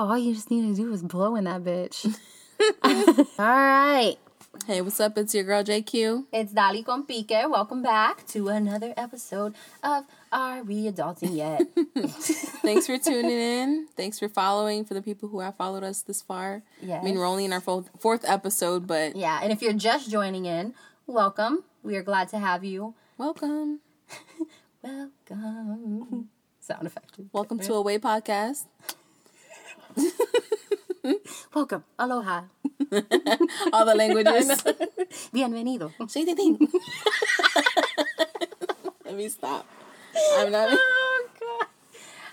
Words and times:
Wow, 0.00 0.12
all 0.12 0.18
you 0.18 0.32
just 0.32 0.50
need 0.50 0.62
to 0.62 0.74
do 0.82 0.90
is 0.94 1.02
blow 1.02 1.36
in 1.36 1.44
that 1.44 1.62
bitch. 1.62 2.06
all 3.38 3.44
right. 3.46 4.16
Hey, 4.66 4.80
what's 4.80 4.98
up? 4.98 5.18
It's 5.18 5.34
your 5.34 5.44
girl 5.44 5.62
JQ. 5.62 6.24
It's 6.32 6.54
Dali 6.54 6.82
con 6.86 7.04
Pique. 7.04 7.28
Welcome 7.46 7.82
back 7.82 8.26
to 8.28 8.48
another 8.48 8.94
episode 8.96 9.54
of 9.82 10.06
Are 10.32 10.62
We 10.62 10.90
Adulting 10.90 11.36
Yet? 11.36 11.68
Thanks 12.62 12.86
for 12.86 12.96
tuning 12.96 13.30
in. 13.30 13.88
Thanks 13.94 14.18
for 14.18 14.30
following. 14.30 14.86
For 14.86 14.94
the 14.94 15.02
people 15.02 15.28
who 15.28 15.40
have 15.40 15.56
followed 15.56 15.84
us 15.84 16.00
this 16.00 16.22
far, 16.22 16.62
Yeah. 16.80 17.00
I 17.00 17.04
mean, 17.04 17.16
we're 17.16 17.26
only 17.26 17.44
in 17.44 17.52
our 17.52 17.60
fourth, 17.60 17.90
fourth 17.98 18.24
episode, 18.26 18.86
but 18.86 19.16
yeah, 19.16 19.40
and 19.42 19.52
if 19.52 19.60
you're 19.60 19.74
just 19.74 20.10
joining 20.10 20.46
in, 20.46 20.72
welcome. 21.06 21.64
We 21.82 21.94
are 21.96 22.02
glad 22.02 22.30
to 22.30 22.38
have 22.38 22.64
you. 22.64 22.94
welcome, 23.18 23.80
Welcome. 24.82 26.30
Sound 26.62 26.86
effect. 26.86 27.16
welcome 27.34 27.58
to 27.58 27.74
Away 27.74 27.98
Podcast. 27.98 28.64
Welcome. 31.54 31.84
Aloha. 31.98 32.42
All 33.72 33.84
the 33.84 33.94
languages. 33.94 34.48
Bienvenido. 35.34 35.92
Say 36.10 36.24
the 36.24 36.34
thing. 36.34 36.58
Let 39.04 39.14
me 39.16 39.28
stop. 39.28 39.66
I'm 40.36 40.52
not. 40.52 40.68
Oh, 40.72 41.28
God. 41.38 41.66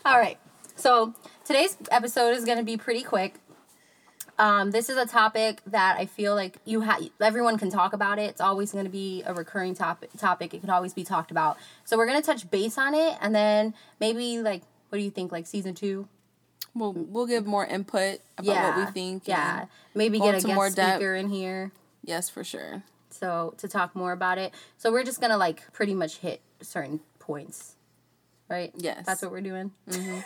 All 0.05 0.19
right. 0.19 0.37
So 0.75 1.13
today's 1.45 1.77
episode 1.91 2.31
is 2.31 2.45
going 2.45 2.57
to 2.57 2.63
be 2.63 2.77
pretty 2.77 3.03
quick. 3.03 3.35
Um, 4.39 4.69
this 4.69 4.89
is 4.89 4.97
a 4.97 5.05
topic 5.07 5.61
that 5.65 5.97
I 5.97 6.05
feel 6.05 6.35
like 6.35 6.57
you 6.63 6.81
have 6.81 7.01
everyone 7.19 7.57
can 7.57 7.71
talk 7.71 7.93
about 7.93 8.19
it. 8.19 8.29
It's 8.29 8.41
always 8.41 8.71
going 8.71 8.85
to 8.85 8.91
be 8.91 9.23
a 9.25 9.33
recurring 9.33 9.73
topic. 9.73 10.11
Topic. 10.17 10.53
It 10.53 10.61
can 10.61 10.69
always 10.69 10.93
be 10.93 11.03
talked 11.03 11.31
about. 11.31 11.57
So 11.85 11.97
we're 11.97 12.05
going 12.05 12.21
to 12.21 12.25
touch 12.25 12.49
base 12.51 12.77
on 12.77 12.93
it, 12.93 13.17
and 13.19 13.33
then 13.33 13.73
maybe 13.99 14.39
like, 14.39 14.61
what 14.89 14.99
do 14.99 15.03
you 15.03 15.09
think? 15.09 15.31
Like 15.31 15.47
season 15.47 15.73
two? 15.73 16.07
We'll 16.75 16.93
mm. 16.93 17.07
we'll 17.09 17.27
give 17.27 17.45
more 17.45 17.65
input 17.65 18.19
about 18.37 18.53
Yeah. 18.53 18.77
what 18.77 18.87
we 18.87 18.91
think. 18.91 19.27
Yeah. 19.27 19.65
Maybe 19.95 20.19
get 20.19 20.29
a 20.29 20.31
guest 20.33 20.47
more 20.47 20.69
depth. 20.69 20.95
speaker 20.97 21.15
in 21.15 21.29
here. 21.29 21.71
Yes, 22.03 22.29
for 22.29 22.43
sure. 22.43 22.83
So 23.09 23.53
to 23.57 23.67
talk 23.67 23.95
more 23.95 24.11
about 24.11 24.37
it. 24.37 24.53
So 24.77 24.91
we're 24.91 25.03
just 25.03 25.19
gonna 25.21 25.37
like 25.37 25.71
pretty 25.73 25.93
much 25.93 26.17
hit 26.17 26.41
certain 26.61 26.99
points, 27.19 27.75
right? 28.49 28.71
Yes. 28.75 29.05
that's 29.05 29.21
what 29.21 29.31
we're 29.31 29.41
doing. 29.41 29.71
Mm-hmm. 29.89 30.19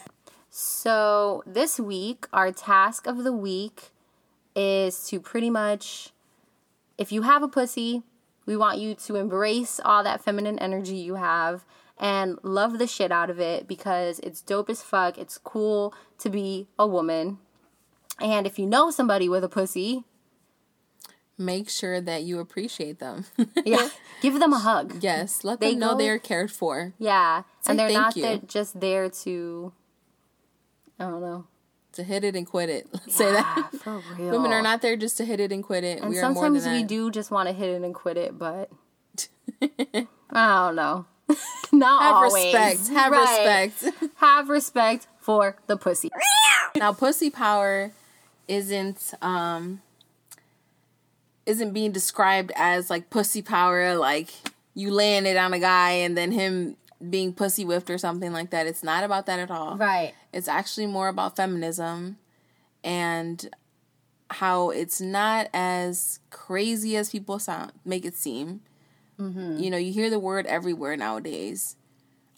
So 0.49 1.43
this 1.45 1.79
week, 1.79 2.27
our 2.33 2.51
task 2.51 3.07
of 3.07 3.23
the 3.23 3.31
week 3.31 3.89
is 4.53 5.07
to 5.07 5.19
pretty 5.21 5.49
much, 5.49 6.09
if 6.97 7.11
you 7.11 7.21
have 7.21 7.41
a 7.41 7.47
pussy, 7.47 8.03
we 8.45 8.57
want 8.57 8.77
you 8.77 8.93
to 8.95 9.15
embrace 9.15 9.79
all 9.83 10.03
that 10.03 10.21
feminine 10.21 10.59
energy 10.59 10.97
you 10.97 11.15
have 11.15 11.63
and 12.01 12.37
love 12.43 12.79
the 12.79 12.87
shit 12.87 13.11
out 13.11 13.29
of 13.29 13.39
it 13.39 13.65
because 13.67 14.19
it's 14.19 14.41
dope 14.41 14.69
as 14.69 14.81
fuck. 14.81 15.17
It's 15.17 15.37
cool 15.37 15.93
to 16.17 16.29
be 16.29 16.67
a 16.77 16.85
woman. 16.87 17.37
And 18.19 18.45
if 18.45 18.59
you 18.59 18.65
know 18.65 18.91
somebody 18.91 19.29
with 19.29 19.43
a 19.45 19.49
pussy, 19.49 20.03
Make 21.37 21.69
sure 21.71 21.99
that 22.01 22.21
you 22.21 22.39
appreciate 22.39 22.99
them. 22.99 23.25
yeah, 23.65 23.89
give 24.21 24.37
them 24.39 24.53
a 24.53 24.59
hug. 24.69 24.97
yes, 25.01 25.43
let 25.43 25.59
They 25.59 25.71
them 25.71 25.79
know 25.79 25.91
go- 25.93 25.97
they 25.97 26.09
are 26.09 26.19
cared 26.19 26.51
for. 26.51 26.93
Yeah, 26.99 27.43
Say 27.61 27.71
and 27.71 27.79
they're 27.79 27.89
not 27.91 28.13
there, 28.13 28.37
just 28.45 28.79
there 28.79 29.09
to. 29.09 29.73
I 30.99 31.05
don't 31.05 31.21
know. 31.21 31.47
To 31.93 32.03
hit 32.03 32.23
it 32.23 32.35
and 32.35 32.45
quit 32.45 32.69
it. 32.69 32.87
Let's 32.93 33.15
say 33.21 33.31
that. 33.31 33.71
For 33.81 34.03
real. 34.19 34.31
Women 34.31 34.51
are 34.51 34.61
not 34.61 34.83
there 34.83 34.95
just 34.95 35.17
to 35.17 35.25
hit 35.25 35.39
it 35.39 35.51
and 35.51 35.63
quit 35.63 35.83
it. 35.83 36.01
And 36.01 36.11
we 36.11 36.19
are 36.19 36.29
more 36.31 36.43
than 36.43 36.61
sometimes 36.61 36.63
that. 36.65 36.73
we 36.73 36.83
do 36.83 37.09
just 37.09 37.31
want 37.31 37.49
to 37.49 37.53
hit 37.53 37.69
it 37.69 37.81
and 37.81 37.95
quit 37.95 38.17
it, 38.17 38.37
but 38.37 38.69
I 39.61 40.07
don't 40.67 40.75
know. 40.75 41.05
not 41.71 42.01
Have 42.01 42.15
always. 42.15 42.45
respect. 42.53 42.87
Have 42.89 43.11
Right. 43.11 43.71
respect. 43.79 44.11
Have 44.17 44.49
respect 44.49 45.07
for 45.19 45.55
the 45.67 45.77
pussy. 45.77 46.09
now, 46.75 46.93
pussy 46.93 47.29
power 47.29 47.91
isn't 48.47 49.13
um 49.21 49.81
isn't 51.45 51.73
being 51.73 51.91
described 51.91 52.51
as 52.55 52.89
like 52.89 53.09
pussy 53.09 53.41
power, 53.41 53.95
like 53.95 54.29
you 54.73 54.91
laying 54.91 55.25
it 55.25 55.37
on 55.37 55.53
a 55.53 55.59
guy 55.59 55.91
and 55.91 56.15
then 56.17 56.31
him 56.31 56.77
being 57.09 57.33
pussy 57.33 57.65
whipped 57.65 57.89
or 57.89 57.97
something 57.97 58.31
like 58.31 58.51
that. 58.51 58.67
It's 58.67 58.83
not 58.83 59.03
about 59.03 59.25
that 59.25 59.39
at 59.39 59.49
all. 59.49 59.75
Right. 59.75 60.13
It's 60.31 60.47
actually 60.47 60.85
more 60.85 61.07
about 61.07 61.35
feminism 61.35 62.17
and 62.83 63.49
how 64.29 64.69
it's 64.69 65.01
not 65.01 65.47
as 65.53 66.19
crazy 66.29 66.95
as 66.95 67.09
people 67.09 67.37
sound 67.39 67.71
make 67.83 68.05
it 68.05 68.15
seem. 68.15 68.61
Mm-hmm. 69.21 69.59
You 69.59 69.69
know, 69.69 69.77
you 69.77 69.91
hear 69.93 70.09
the 70.09 70.19
word 70.19 70.45
everywhere 70.47 70.97
nowadays. 70.97 71.75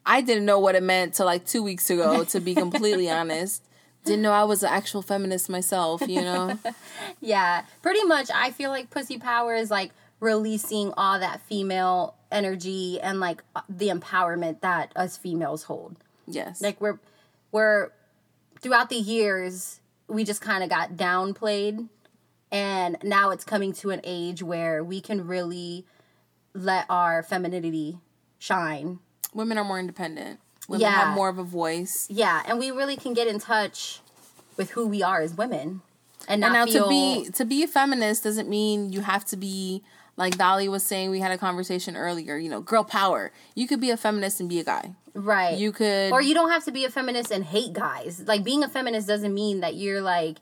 I 0.06 0.22
didn't 0.22 0.46
know 0.46 0.60
what 0.60 0.76
it 0.76 0.84
meant 0.84 1.14
till 1.14 1.26
like 1.26 1.46
two 1.46 1.64
weeks 1.64 1.90
ago, 1.90 2.24
to 2.26 2.40
be 2.40 2.54
completely 2.54 3.10
honest. 3.20 3.64
Didn't 4.04 4.22
know 4.22 4.34
I 4.34 4.44
was 4.44 4.64
an 4.64 4.70
actual 4.70 5.02
feminist 5.02 5.50
myself, 5.50 6.02
you 6.08 6.22
know? 6.22 6.60
Yeah. 7.22 7.64
Pretty 7.82 8.04
much, 8.04 8.30
I 8.36 8.52
feel 8.52 8.70
like 8.70 8.90
pussy 8.90 9.18
power 9.18 9.56
is 9.56 9.72
like 9.72 9.92
releasing 10.20 10.92
all 10.98 11.20
that 11.20 11.40
female 11.42 12.16
energy 12.32 13.00
and 13.00 13.22
like 13.22 13.42
uh, 13.56 13.62
the 13.70 13.88
empowerment 13.88 14.60
that 14.60 14.92
us 14.96 15.16
females 15.16 15.64
hold. 15.64 15.96
Yes. 16.26 16.62
like 16.62 16.80
we're 16.80 17.00
we're 17.52 17.92
throughout 18.62 18.90
the 18.90 18.96
years 18.96 19.82
we 20.08 20.24
just 20.24 20.42
kind 20.42 20.64
of 20.64 20.70
got 20.70 20.94
downplayed 20.94 21.90
and 22.52 22.98
now 23.04 23.32
it's 23.32 23.44
coming 23.44 23.74
to 23.74 23.90
an 23.90 24.00
age 24.06 24.42
where 24.42 24.84
we 24.84 25.02
can 25.02 25.28
really 25.28 25.86
let 26.54 26.86
our 26.90 27.24
femininity 27.24 27.98
shine 28.40 29.00
Women 29.34 29.58
are 29.58 29.64
more 29.64 29.80
independent. 29.80 30.40
Women 30.68 30.82
Yeah. 30.82 30.92
have 30.92 31.16
more 31.16 31.28
of 31.30 31.38
a 31.38 31.44
voice. 31.44 32.08
yeah 32.10 32.44
and 32.46 32.60
we 32.60 32.72
really 32.72 32.96
can 32.96 33.14
get 33.14 33.28
in 33.28 33.40
touch 33.40 34.02
with 34.58 34.72
who 34.72 34.88
we 34.88 35.02
are 35.02 35.22
as 35.22 35.34
women 35.36 35.82
and 36.28 36.40
not 36.42 36.48
And 36.48 36.54
now 36.54 36.66
feel 36.66 36.84
to 36.84 36.90
be 36.90 37.32
to 37.32 37.44
be 37.46 37.64
a 37.64 37.68
feminist 37.68 38.24
doesn't 38.24 38.48
mean 38.48 38.92
you 38.94 39.02
have 39.02 39.26
to 39.26 39.36
be 39.38 39.84
like 40.16 40.38
Dolly 40.38 40.70
was 40.70 40.84
saying 40.84 41.10
we 41.10 41.20
had 41.22 41.32
a 41.32 41.40
conversation 41.40 41.98
earlier, 41.98 42.38
you 42.38 42.48
know, 42.48 42.62
girl 42.62 42.84
power. 42.84 43.32
You 43.56 43.68
could 43.68 43.82
be 43.82 43.90
a 43.90 43.98
feminist 43.98 44.40
and 44.40 44.48
be 44.48 44.60
a 44.60 44.64
guy. 44.64 44.94
right 45.16 45.58
You 45.58 45.72
could 45.72 46.12
or 46.12 46.22
you 46.22 46.34
don't 46.36 46.52
have 46.52 46.64
to 46.66 46.72
be 46.72 46.86
a 46.86 46.90
feminist 46.92 47.32
and 47.32 47.44
hate 47.44 47.74
guys 47.74 48.22
like 48.28 48.44
being 48.44 48.64
a 48.64 48.70
feminist 48.70 49.08
doesn't 49.08 49.34
mean 49.34 49.60
that 49.62 49.74
you're 49.76 50.02
like 50.02 50.38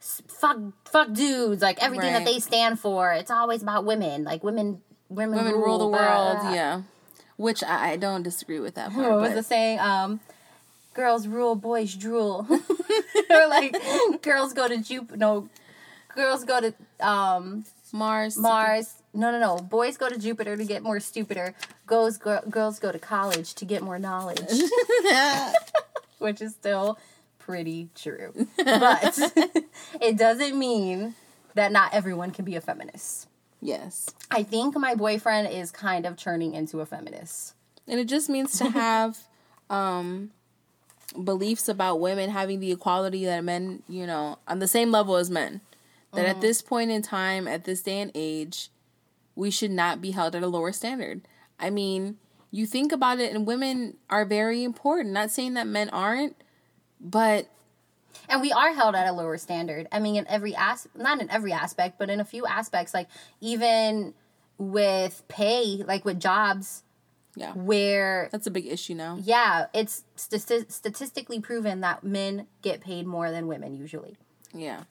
fuck 0.00 0.58
fuck 0.84 1.12
dudes 1.12 1.60
like 1.62 1.82
everything 1.82 2.12
that 2.12 2.24
they 2.24 2.38
stand 2.38 2.78
for 2.78 3.12
it's 3.12 3.30
always 3.30 3.62
about 3.62 3.84
women 3.84 4.22
like 4.24 4.44
women 4.44 4.80
women, 5.08 5.36
women 5.38 5.54
rule 5.54 5.78
the 5.78 5.86
world, 5.88 6.38
yeah. 6.54 6.82
Which 7.36 7.62
I, 7.62 7.92
I 7.92 7.96
don't 7.96 8.22
disagree 8.22 8.60
with 8.60 8.74
that 8.74 8.92
part. 8.92 9.10
what 9.10 9.20
was 9.20 9.28
but- 9.30 9.34
the 9.36 9.42
saying 9.42 9.78
um 9.80 10.20
girls 10.94 11.26
rule 11.26 11.54
boys 11.54 11.94
drool. 11.94 12.46
Or 13.30 13.46
like 13.48 13.76
girls 14.22 14.54
go 14.54 14.66
to 14.68 14.78
Jupiter 14.78 15.16
no 15.18 15.48
girls 16.14 16.44
go 16.44 16.60
to 16.60 16.74
um 17.06 17.64
Mars. 17.92 18.36
mars. 18.38 18.94
No 19.14 19.30
no 19.30 19.38
no. 19.38 19.56
Boys 19.58 19.96
go 19.96 20.08
to 20.08 20.18
jupiter 20.18 20.56
to 20.56 20.64
get 20.64 20.82
more 20.82 20.98
stupider. 21.00 21.54
Goes 21.86 22.16
gir- 22.18 22.42
girls 22.50 22.78
go 22.78 22.90
to 22.92 22.98
college 22.98 23.54
to 23.54 23.64
get 23.64 23.82
more 23.82 23.98
knowledge. 23.98 24.40
Which 26.18 26.40
is 26.42 26.52
still 26.52 26.98
pretty 27.38 27.88
true. 27.94 28.46
But 28.56 29.18
it 30.00 30.16
doesn't 30.16 30.58
mean 30.58 31.14
that 31.54 31.72
not 31.72 31.94
everyone 31.94 32.30
can 32.30 32.44
be 32.44 32.56
a 32.56 32.60
feminist 32.60 33.26
yes. 33.60 34.10
i 34.30 34.42
think 34.42 34.76
my 34.76 34.94
boyfriend 34.94 35.48
is 35.48 35.70
kind 35.70 36.06
of 36.06 36.16
turning 36.16 36.54
into 36.54 36.80
a 36.80 36.86
feminist 36.86 37.54
And 37.86 37.98
it 37.98 38.06
just 38.06 38.28
means 38.28 38.58
to 38.58 38.70
have 38.84 39.18
um 39.70 40.30
beliefs 41.24 41.68
about 41.68 42.00
women 42.00 42.30
having 42.30 42.60
the 42.60 42.70
equality 42.70 43.24
that 43.24 43.42
men, 43.42 43.82
you 43.88 44.06
know, 44.06 44.38
on 44.46 44.58
the 44.58 44.68
same 44.68 44.90
level 44.90 45.16
as 45.16 45.30
men. 45.30 45.60
That 46.12 46.26
Mm-hmm. 46.26 46.30
at 46.36 46.40
this 46.40 46.62
point 46.62 46.90
in 46.90 47.02
time, 47.02 47.48
at 47.48 47.64
this 47.64 47.82
day 47.82 48.00
and 48.00 48.10
age, 48.14 48.68
we 49.34 49.50
should 49.50 49.70
not 49.70 50.00
be 50.00 50.10
held 50.12 50.34
at 50.34 50.42
a 50.42 50.46
lower 50.48 50.72
standard. 50.72 51.22
I 51.58 51.70
mean, 51.70 52.18
you 52.50 52.66
think 52.66 52.92
about 52.92 53.20
it 53.20 53.34
and 53.34 53.46
women 53.46 53.96
are 54.10 54.24
very 54.24 54.64
important. 54.64 55.14
Not 55.14 55.30
saying 55.30 55.54
that 55.54 55.66
men 55.66 55.88
aren't, 55.90 56.36
but 57.00 57.48
and 58.28 58.40
we 58.40 58.50
are 58.52 58.72
held 58.74 58.94
at 58.94 59.06
a 59.06 59.12
lower 59.12 59.36
standard 59.38 59.86
i 59.92 59.98
mean 59.98 60.16
in 60.16 60.26
every 60.28 60.54
as 60.56 60.86
not 60.96 61.20
in 61.20 61.30
every 61.30 61.52
aspect 61.52 61.98
but 61.98 62.08
in 62.10 62.20
a 62.20 62.24
few 62.24 62.46
aspects 62.46 62.94
like 62.94 63.08
even 63.40 64.14
with 64.58 65.22
pay 65.28 65.82
like 65.86 66.04
with 66.04 66.18
jobs 66.20 66.82
yeah. 67.36 67.52
where 67.52 68.28
That's 68.32 68.46
a 68.48 68.50
big 68.50 68.66
issue 68.66 68.94
now. 68.94 69.18
yeah 69.22 69.66
it's 69.72 70.02
stati- 70.16 70.70
statistically 70.72 71.40
proven 71.40 71.80
that 71.82 72.02
men 72.02 72.46
get 72.62 72.80
paid 72.80 73.06
more 73.06 73.30
than 73.30 73.46
women 73.46 73.74
usually 73.76 74.16
Yeah. 74.52 74.82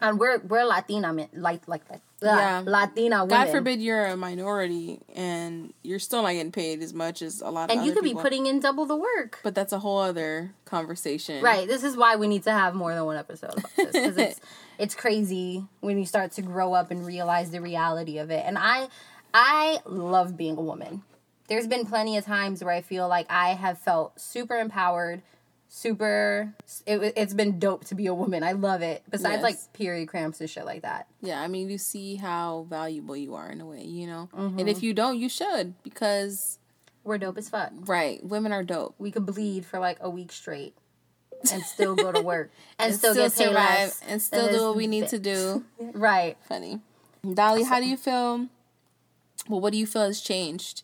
and 0.00 0.18
we're 0.18 0.38
we're 0.40 0.64
latina 0.64 1.12
men 1.12 1.28
like 1.32 1.68
like 1.68 1.88
like 1.90 2.00
Yeah. 2.22 2.62
latina 2.66 3.24
women 3.24 3.28
God 3.28 3.48
forbid 3.50 3.80
you're 3.80 4.06
a 4.06 4.16
minority 4.16 5.00
and 5.14 5.72
you're 5.82 5.98
still 5.98 6.22
not 6.22 6.32
getting 6.32 6.52
paid 6.52 6.82
as 6.82 6.92
much 6.92 7.22
as 7.22 7.40
a 7.40 7.50
lot 7.50 7.70
of 7.70 7.76
and 7.76 7.86
you 7.86 7.92
could 7.92 8.04
be 8.04 8.14
putting 8.14 8.46
in 8.46 8.60
double 8.60 8.84
the 8.86 8.96
work 8.96 9.38
But 9.42 9.54
that's 9.54 9.72
a 9.72 9.78
whole 9.78 9.98
other 9.98 10.52
conversation. 10.64 11.42
Right. 11.42 11.66
This 11.66 11.82
is 11.84 11.96
why 11.96 12.16
we 12.16 12.28
need 12.28 12.42
to 12.44 12.52
have 12.52 12.74
more 12.74 12.94
than 12.94 13.04
one 13.04 13.16
episode 13.16 13.52
about 13.56 13.76
this 13.76 13.92
because 13.92 14.16
it's 14.18 14.40
it's 14.78 14.94
crazy 14.94 15.64
when 15.80 15.98
you 15.98 16.06
start 16.06 16.32
to 16.32 16.42
grow 16.42 16.74
up 16.74 16.90
and 16.90 17.06
realize 17.06 17.50
the 17.50 17.60
reality 17.60 18.18
of 18.18 18.30
it. 18.30 18.44
And 18.46 18.56
I 18.58 18.88
I 19.32 19.78
love 19.86 20.36
being 20.36 20.56
a 20.56 20.62
woman. 20.62 21.02
There's 21.48 21.66
been 21.66 21.84
plenty 21.86 22.16
of 22.16 22.24
times 22.24 22.62
where 22.62 22.74
I 22.74 22.80
feel 22.80 23.08
like 23.08 23.26
I 23.28 23.50
have 23.54 23.78
felt 23.78 24.20
super 24.20 24.56
empowered, 24.56 25.22
super. 25.70 26.52
It, 26.84 27.14
it's 27.16 27.32
been 27.32 27.58
dope 27.58 27.84
to 27.86 27.94
be 27.94 28.06
a 28.06 28.14
woman. 28.14 28.42
I 28.42 28.52
love 28.52 28.82
it. 28.82 29.02
Besides 29.08 29.36
Yes. 29.36 29.42
like 29.42 29.72
period 29.72 30.08
cramps 30.08 30.40
and 30.40 30.50
shit 30.50 30.66
like 30.66 30.82
that. 30.82 31.06
Yeah, 31.22 31.40
I 31.40 31.46
mean, 31.48 31.70
you 31.70 31.78
see 31.78 32.16
how 32.16 32.66
valuable 32.68 33.16
you 33.16 33.34
are 33.34 33.48
in 33.50 33.60
a 33.62 33.66
way, 33.66 33.82
you 33.84 34.06
know? 34.06 34.28
Mm-hmm. 34.36 34.58
And 34.58 34.68
if 34.68 34.82
you 34.82 34.92
don't, 34.92 35.18
you 35.18 35.28
should 35.30 35.74
because, 35.82 36.58
We're 37.04 37.16
dope 37.18 37.38
as 37.38 37.48
fuck. 37.48 37.72
right, 37.86 38.22
women 38.22 38.52
are 38.52 38.64
dope. 38.64 38.94
We 38.98 39.10
could 39.10 39.24
bleed 39.24 39.64
for 39.64 39.78
like 39.78 39.96
a 40.00 40.10
week 40.10 40.32
straight 40.32 40.74
and 41.50 41.62
still 41.62 41.94
go 41.94 42.12
to 42.12 42.20
work 42.20 42.50
and, 42.78 42.94
still, 42.94 43.14
get 43.14 43.34
paid 43.34 43.48
less 43.48 44.02
and 44.06 44.20
still 44.20 44.48
do 44.50 44.62
what 44.66 44.76
we 44.76 44.86
need 44.86 45.08
to 45.08 45.18
do. 45.18 45.64
Right. 45.80 46.36
Funny. 46.46 46.80
Dolly, 47.34 47.62
how 47.64 47.80
do 47.80 47.86
you 47.86 47.96
feel? 47.96 48.48
Well, 49.48 49.60
what 49.60 49.72
do 49.72 49.78
you 49.78 49.86
feel 49.86 50.02
has 50.02 50.20
changed 50.20 50.82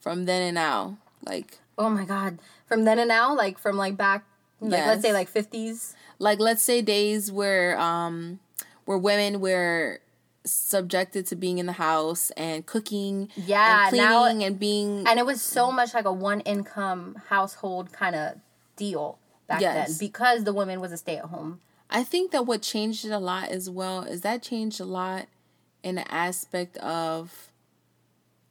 from 0.00 0.24
then 0.24 0.42
and 0.42 0.54
now? 0.54 0.96
Like, 1.26 1.58
Oh 1.76 1.90
my 1.90 2.04
god. 2.04 2.38
From 2.68 2.84
then 2.84 2.98
and 2.98 3.08
now, 3.08 3.34
like 3.34 3.58
from 3.58 3.76
like 3.76 3.96
back, 3.96 4.24
like 4.60 4.86
let's 4.86 5.02
say 5.02 5.12
like 5.12 5.28
fifties. 5.28 5.94
like 6.18 6.38
let's 6.38 6.62
say 6.62 6.82
days 6.82 7.32
where 7.32 7.78
um 7.78 8.40
where 8.84 8.98
women 8.98 9.40
were 9.40 10.00
subjected 10.44 11.26
to 11.26 11.36
being 11.36 11.58
in 11.58 11.66
the 11.66 11.72
house 11.72 12.30
and 12.36 12.64
cooking 12.64 13.28
Yeah, 13.36 13.88
and 13.88 13.96
now- 13.96 14.22
cleaning 14.22 14.44
and 14.44 14.58
being 14.58 15.06
And 15.06 15.18
it 15.18 15.26
was 15.26 15.42
so 15.42 15.70
much 15.70 15.92
like 15.94 16.04
a 16.06 16.12
one 16.12 16.40
income 16.40 17.16
household 17.28 17.92
kind 17.92 18.14
of 18.16 18.36
deal 18.76 19.18
back 19.46 19.60
then 19.60 19.88
because 19.98 20.44
the 20.44 20.52
woman 20.52 20.80
was 20.80 20.92
a 20.92 20.96
stay 20.96 21.16
at 21.16 21.26
home. 21.26 21.60
I 21.90 22.04
think 22.04 22.32
that 22.32 22.46
what 22.46 22.62
changed 22.62 23.04
it 23.04 23.10
a 23.12 23.18
lot 23.18 23.48
as 23.48 23.68
well 23.70 24.02
is 24.02 24.20
that 24.22 24.42
changed 24.42 24.80
a 24.80 24.84
lot 24.84 25.26
in 25.82 25.94
the 25.96 26.10
aspect 26.12 26.76
of 26.78 27.50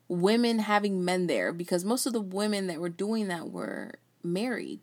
women 0.08 0.60
having 0.60 1.04
men 1.04 1.28
there 1.28 1.52
because 1.52 1.84
most 1.84 2.06
of 2.06 2.14
the 2.14 2.22
women 2.22 2.68
that 2.68 2.80
were 2.80 2.90
doing 2.90 3.28
that 3.28 3.50
were 3.52 3.94
married. 4.34 4.80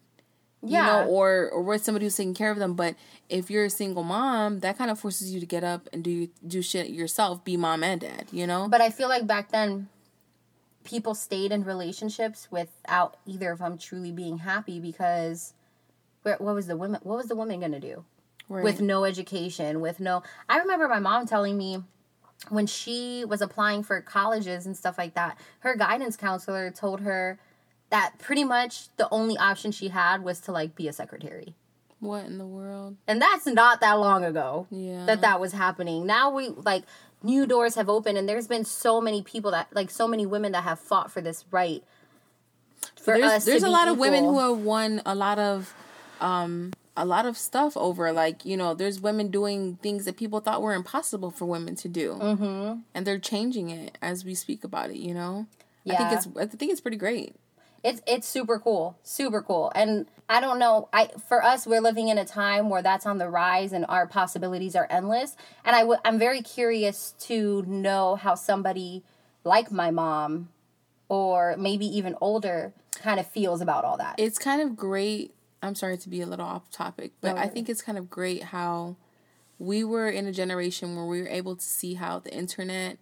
Yeah. 0.66 1.00
You 1.00 1.04
know, 1.04 1.10
or 1.10 1.50
or 1.50 1.62
with 1.62 1.84
somebody 1.84 2.06
who's 2.06 2.16
taking 2.16 2.32
care 2.34 2.50
of 2.50 2.58
them. 2.58 2.72
But 2.74 2.94
if 3.28 3.50
you're 3.50 3.66
a 3.66 3.70
single 3.70 4.02
mom, 4.02 4.60
that 4.60 4.78
kind 4.78 4.90
of 4.90 4.98
forces 4.98 5.32
you 5.34 5.38
to 5.40 5.46
get 5.46 5.62
up 5.62 5.88
and 5.92 6.02
do 6.02 6.28
do 6.46 6.62
shit 6.62 6.88
yourself, 6.88 7.44
be 7.44 7.56
mom 7.58 7.84
and 7.84 8.00
dad, 8.00 8.28
you 8.32 8.46
know? 8.46 8.66
But 8.68 8.80
I 8.80 8.88
feel 8.90 9.08
like 9.10 9.26
back 9.26 9.50
then, 9.50 9.88
people 10.82 11.14
stayed 11.14 11.52
in 11.52 11.64
relationships 11.64 12.48
without 12.50 13.16
either 13.26 13.52
of 13.52 13.58
them 13.58 13.76
truly 13.76 14.10
being 14.10 14.38
happy 14.38 14.80
because, 14.80 15.52
where, 16.22 16.36
what 16.38 16.54
was 16.54 16.66
the 16.66 16.76
woman? 16.76 17.00
What 17.02 17.16
was 17.18 17.26
the 17.26 17.36
woman 17.36 17.60
gonna 17.60 17.80
do 17.80 18.04
Right. 18.48 18.64
with 18.64 18.80
no 18.80 19.04
education? 19.04 19.82
With 19.82 20.00
no, 20.00 20.22
I 20.48 20.58
remember 20.58 20.88
my 20.88 20.98
mom 20.98 21.26
telling 21.26 21.58
me 21.58 21.82
when 22.48 22.66
she 22.66 23.24
was 23.26 23.40
applying 23.42 23.82
for 23.82 24.00
colleges 24.00 24.64
and 24.66 24.76
stuff 24.76 24.96
like 24.98 25.14
that. 25.14 25.38
Her 25.60 25.76
guidance 25.76 26.16
counselor 26.16 26.70
told 26.70 27.00
her 27.00 27.38
that 27.94 28.18
pretty 28.18 28.42
much 28.42 28.88
the 28.96 29.08
only 29.10 29.36
option 29.38 29.70
she 29.70 29.88
had 29.88 30.24
was 30.24 30.40
to 30.40 30.50
like 30.50 30.74
be 30.74 30.88
a 30.88 30.92
secretary. 30.92 31.54
what 32.00 32.26
in 32.26 32.38
the 32.38 32.46
world? 32.46 32.96
And 33.06 33.22
that's 33.22 33.46
not 33.46 33.80
that 33.80 33.94
long 33.94 34.24
ago 34.24 34.66
Yeah. 34.70 35.06
that 35.06 35.20
that 35.22 35.40
was 35.40 35.52
happening. 35.52 36.04
Now 36.04 36.28
we 36.28 36.48
like 36.48 36.82
new 37.22 37.46
doors 37.46 37.76
have 37.76 37.88
opened 37.88 38.18
and 38.18 38.28
there's 38.28 38.48
been 38.48 38.64
so 38.64 39.00
many 39.00 39.22
people 39.22 39.52
that 39.52 39.68
like 39.72 39.90
so 39.90 40.06
many 40.08 40.26
women 40.26 40.52
that 40.52 40.64
have 40.64 40.78
fought 40.78 41.10
for 41.10 41.20
this 41.20 41.44
right. 41.50 41.82
For 43.00 43.16
there's 43.16 43.32
us 43.32 43.44
to 43.44 43.50
there's 43.50 43.62
a 43.62 43.70
lot 43.70 43.88
of 43.88 43.96
women 43.96 44.24
who 44.24 44.38
have 44.40 44.58
won 44.58 45.00
a 45.06 45.14
lot 45.14 45.38
of 45.38 45.72
um 46.20 46.72
a 46.96 47.04
lot 47.04 47.26
of 47.26 47.38
stuff 47.38 47.76
over 47.76 48.12
like 48.12 48.44
you 48.44 48.56
know 48.56 48.74
there's 48.74 49.00
women 49.00 49.28
doing 49.28 49.76
things 49.82 50.04
that 50.04 50.16
people 50.16 50.40
thought 50.40 50.60
were 50.62 50.74
impossible 50.74 51.30
for 51.30 51.46
women 51.46 51.74
to 51.76 51.88
do 51.88 52.14
mm-hmm. 52.20 52.80
and 52.94 53.06
they're 53.06 53.18
changing 53.18 53.70
it 53.70 53.98
as 54.00 54.24
we 54.24 54.34
speak 54.34 54.62
about 54.62 54.90
it 54.90 54.96
you 54.96 55.12
know 55.12 55.46
i 55.90 55.96
think 55.96 56.12
it's 56.12 56.28
i 56.38 56.46
think 56.46 56.70
it's 56.70 56.80
pretty 56.80 56.96
great 56.96 57.34
It's 57.84 58.00
it's 58.06 58.26
super 58.26 58.58
cool, 58.58 58.96
super 59.04 59.42
cool. 59.42 59.70
And 59.74 60.06
I 60.28 60.40
don't 60.40 60.58
know, 60.58 60.88
I 60.92 61.08
for 61.28 61.44
us 61.44 61.66
we're 61.66 61.82
living 61.82 62.08
in 62.08 62.16
a 62.18 62.24
time 62.24 62.70
where 62.70 62.82
that's 62.82 63.04
on 63.06 63.18
the 63.18 63.28
rise 63.28 63.72
and 63.72 63.84
our 63.88 64.06
possibilities 64.06 64.74
are 64.74 64.86
endless. 64.90 65.36
And 65.64 65.76
I 65.76 65.80
w- 65.80 66.00
I'm 66.04 66.18
very 66.18 66.40
curious 66.42 67.14
to 67.28 67.62
know 67.66 68.16
how 68.16 68.34
somebody 68.34 69.04
like 69.44 69.70
my 69.70 69.90
mom 69.90 70.48
or 71.10 71.54
maybe 71.58 71.84
even 71.86 72.16
older 72.22 72.72
kind 73.02 73.20
of 73.20 73.26
feels 73.26 73.60
about 73.60 73.84
all 73.84 73.98
that. 73.98 74.14
it's 74.18 74.38
kind 74.38 74.62
of 74.62 74.74
great 74.76 75.34
i'm 75.62 75.74
sorry 75.74 75.98
to 75.98 76.08
be 76.08 76.22
a 76.22 76.26
little 76.26 76.46
off 76.46 76.70
topic 76.70 77.12
but 77.20 77.34
No, 77.34 77.42
i 77.42 77.46
think 77.46 77.68
it's 77.68 77.82
kind 77.82 77.98
of 77.98 78.08
great 78.08 78.44
how 78.44 78.96
we 79.58 79.84
were 79.84 80.08
in 80.08 80.26
a 80.26 80.32
generation 80.32 80.96
where 80.96 81.04
we 81.04 81.20
were 81.20 81.28
able 81.28 81.56
to 81.56 81.64
see 81.64 81.94
how 81.94 82.18
the 82.20 82.32
internet 82.32 82.96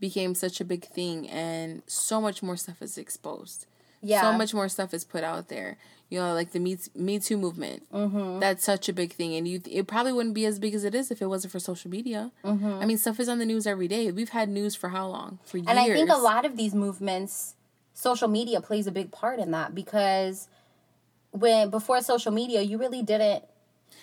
became 0.00 0.34
such 0.34 0.60
a 0.60 0.64
big 0.64 0.84
thing 0.84 1.28
and 1.30 1.82
so 1.86 2.20
much 2.20 2.42
more 2.42 2.56
stuff 2.56 2.82
is 2.82 2.98
exposed 2.98 3.66
Yeah. 4.02 4.22
so 4.22 4.32
much 4.32 4.54
more 4.54 4.68
stuff 4.68 4.94
is 4.94 5.04
put 5.04 5.24
out 5.24 5.48
there 5.48 5.76
you 6.08 6.18
know 6.18 6.32
like 6.34 6.52
the 6.52 6.58
me, 6.58 6.78
me 6.94 7.18
too 7.18 7.36
movement 7.36 7.82
mm-hmm. 7.92 8.40
that's 8.40 8.64
such 8.64 8.88
a 8.88 8.92
big 8.92 9.12
thing 9.12 9.34
and 9.34 9.46
you 9.46 9.60
it 9.70 9.86
probably 9.86 10.12
wouldn't 10.12 10.34
be 10.34 10.46
as 10.46 10.58
big 10.58 10.74
as 10.74 10.84
it 10.84 10.94
is 10.94 11.10
if 11.10 11.20
it 11.20 11.26
wasn't 11.26 11.52
for 11.52 11.58
social 11.58 11.90
media 11.90 12.32
mm-hmm. 12.44 12.78
i 12.80 12.86
mean 12.86 12.98
stuff 12.98 13.20
is 13.20 13.28
on 13.28 13.38
the 13.38 13.46
news 13.46 13.66
every 13.66 13.88
day 13.88 14.10
we've 14.10 14.30
had 14.30 14.48
news 14.48 14.74
for 14.74 14.88
how 14.88 15.06
long 15.06 15.38
for 15.44 15.58
years 15.58 15.68
And 15.68 15.78
I 15.78 15.86
think 15.86 16.10
a 16.10 16.16
lot 16.16 16.44
of 16.44 16.56
these 16.56 16.74
movements, 16.74 17.54
social 17.94 18.28
media 18.28 18.60
plays 18.60 18.86
a 18.86 18.92
big 18.92 19.10
part 19.10 19.38
in 19.38 19.50
that 19.50 19.74
because 19.74 20.48
when 21.32 21.70
before 21.70 22.00
social 22.00 22.32
media, 22.32 22.62
you 22.62 22.78
really 22.78 23.02
didn't. 23.02 23.44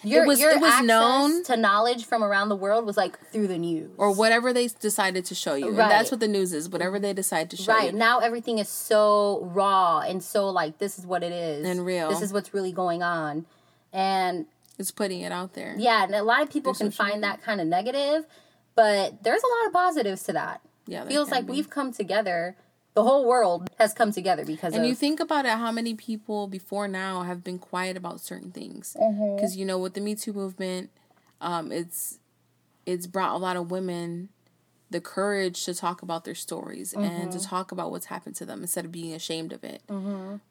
Your, 0.04 0.26
was- 0.26 0.40
your 0.40 0.52
it 0.52 0.62
was 0.62 0.72
access 0.72 0.86
known- 0.88 1.44
to 1.46 1.58
knowledge 1.58 2.06
from 2.06 2.24
around 2.24 2.50
the 2.50 2.56
world 2.56 2.86
was 2.86 2.96
like 2.98 3.20
through 3.32 3.48
the 3.48 3.58
news. 3.58 3.90
or 3.98 4.14
whatever 4.14 4.54
they 4.54 4.68
decided 4.68 5.26
to 5.26 5.36
show 5.36 5.56
you 5.56 5.70
Right. 5.70 5.82
and 5.84 5.92
that's 5.92 6.12
what 6.12 6.20
the 6.20 6.28
news 6.28 6.54
is 6.54 6.70
whatever 6.70 7.00
they 7.00 7.14
decide 7.14 7.50
to 7.50 7.58
show 7.58 7.74
right 7.74 7.92
you 7.92 7.98
now, 7.98 8.20
everything 8.20 8.60
is 8.60 8.70
so 8.70 9.42
raw 9.54 10.00
and 10.00 10.24
so 10.24 10.50
like 10.50 10.78
this 10.78 11.00
is 11.00 11.06
what 11.06 11.24
it 11.24 11.32
is 11.32 11.66
And 11.68 11.86
real. 11.86 12.10
This 12.10 12.22
is 12.22 12.32
what's 12.32 12.54
really 12.54 12.72
going 12.72 13.02
on, 13.04 13.46
and 13.92 14.46
it's 14.78 14.92
putting 14.92 15.22
it 15.22 15.32
out 15.32 15.54
there 15.54 15.76
yeah, 15.78 16.04
and 16.04 16.14
a 16.14 16.24
lot 16.24 16.42
of 16.44 16.52
people 16.52 16.74
can 16.74 16.92
find 16.92 17.24
that 17.24 17.42
kind 17.42 17.60
of 17.60 17.68
negative, 17.68 18.26
but 18.76 19.24
there's 19.24 19.42
a 19.42 19.48
lot 19.48 19.68
of 19.68 19.74
positives 19.74 20.24
to 20.24 20.34
that. 20.34 20.62
Yeah, 20.86 21.06
feels 21.06 21.32
like 21.32 21.48
be. 21.48 21.54
we've 21.54 21.70
come 21.70 21.92
together. 21.92 22.56
The 22.98 23.04
whole 23.04 23.26
world 23.26 23.70
has 23.78 23.94
come 23.94 24.12
together 24.12 24.44
because 24.44 24.74
And 24.74 24.82
of 24.82 24.90
you 24.90 24.96
think 24.96 25.20
about 25.20 25.46
it, 25.46 25.52
how 25.52 25.72
many 25.72 25.94
people 25.94 26.48
before 26.48 26.88
now 26.88 27.22
have 27.22 27.44
been 27.44 27.60
quiet 27.60 27.96
about 27.96 28.22
certain 28.22 28.50
things? 28.52 28.98
Mm-hmm. 29.00 29.36
Because 29.36 29.56
you 29.56 29.66
know, 29.66 29.78
with 29.78 29.94
the 29.94 30.02
Me 30.02 30.16
Too 30.16 30.34
movement, 30.34 30.90
um, 31.40 31.72
it's 31.72 32.18
it's 32.88 33.06
brought 33.06 33.36
a 33.36 33.38
lot 33.38 33.56
of 33.56 33.70
women 33.70 34.30
the 34.90 35.00
courage 35.00 35.64
to 35.66 35.76
talk 35.76 36.02
about 36.02 36.26
their 36.26 36.34
stories 36.34 36.92
and 36.94 37.04
Mm-hmm. 37.06 37.30
to 37.38 37.40
talk 37.40 37.72
about 37.72 37.92
what's 37.92 38.08
happened 38.08 38.36
to 38.38 38.46
them 38.46 38.62
instead 38.62 38.84
of 38.84 38.92
being 38.92 39.14
ashamed 39.14 39.54
of 39.54 39.64
it. 39.64 39.84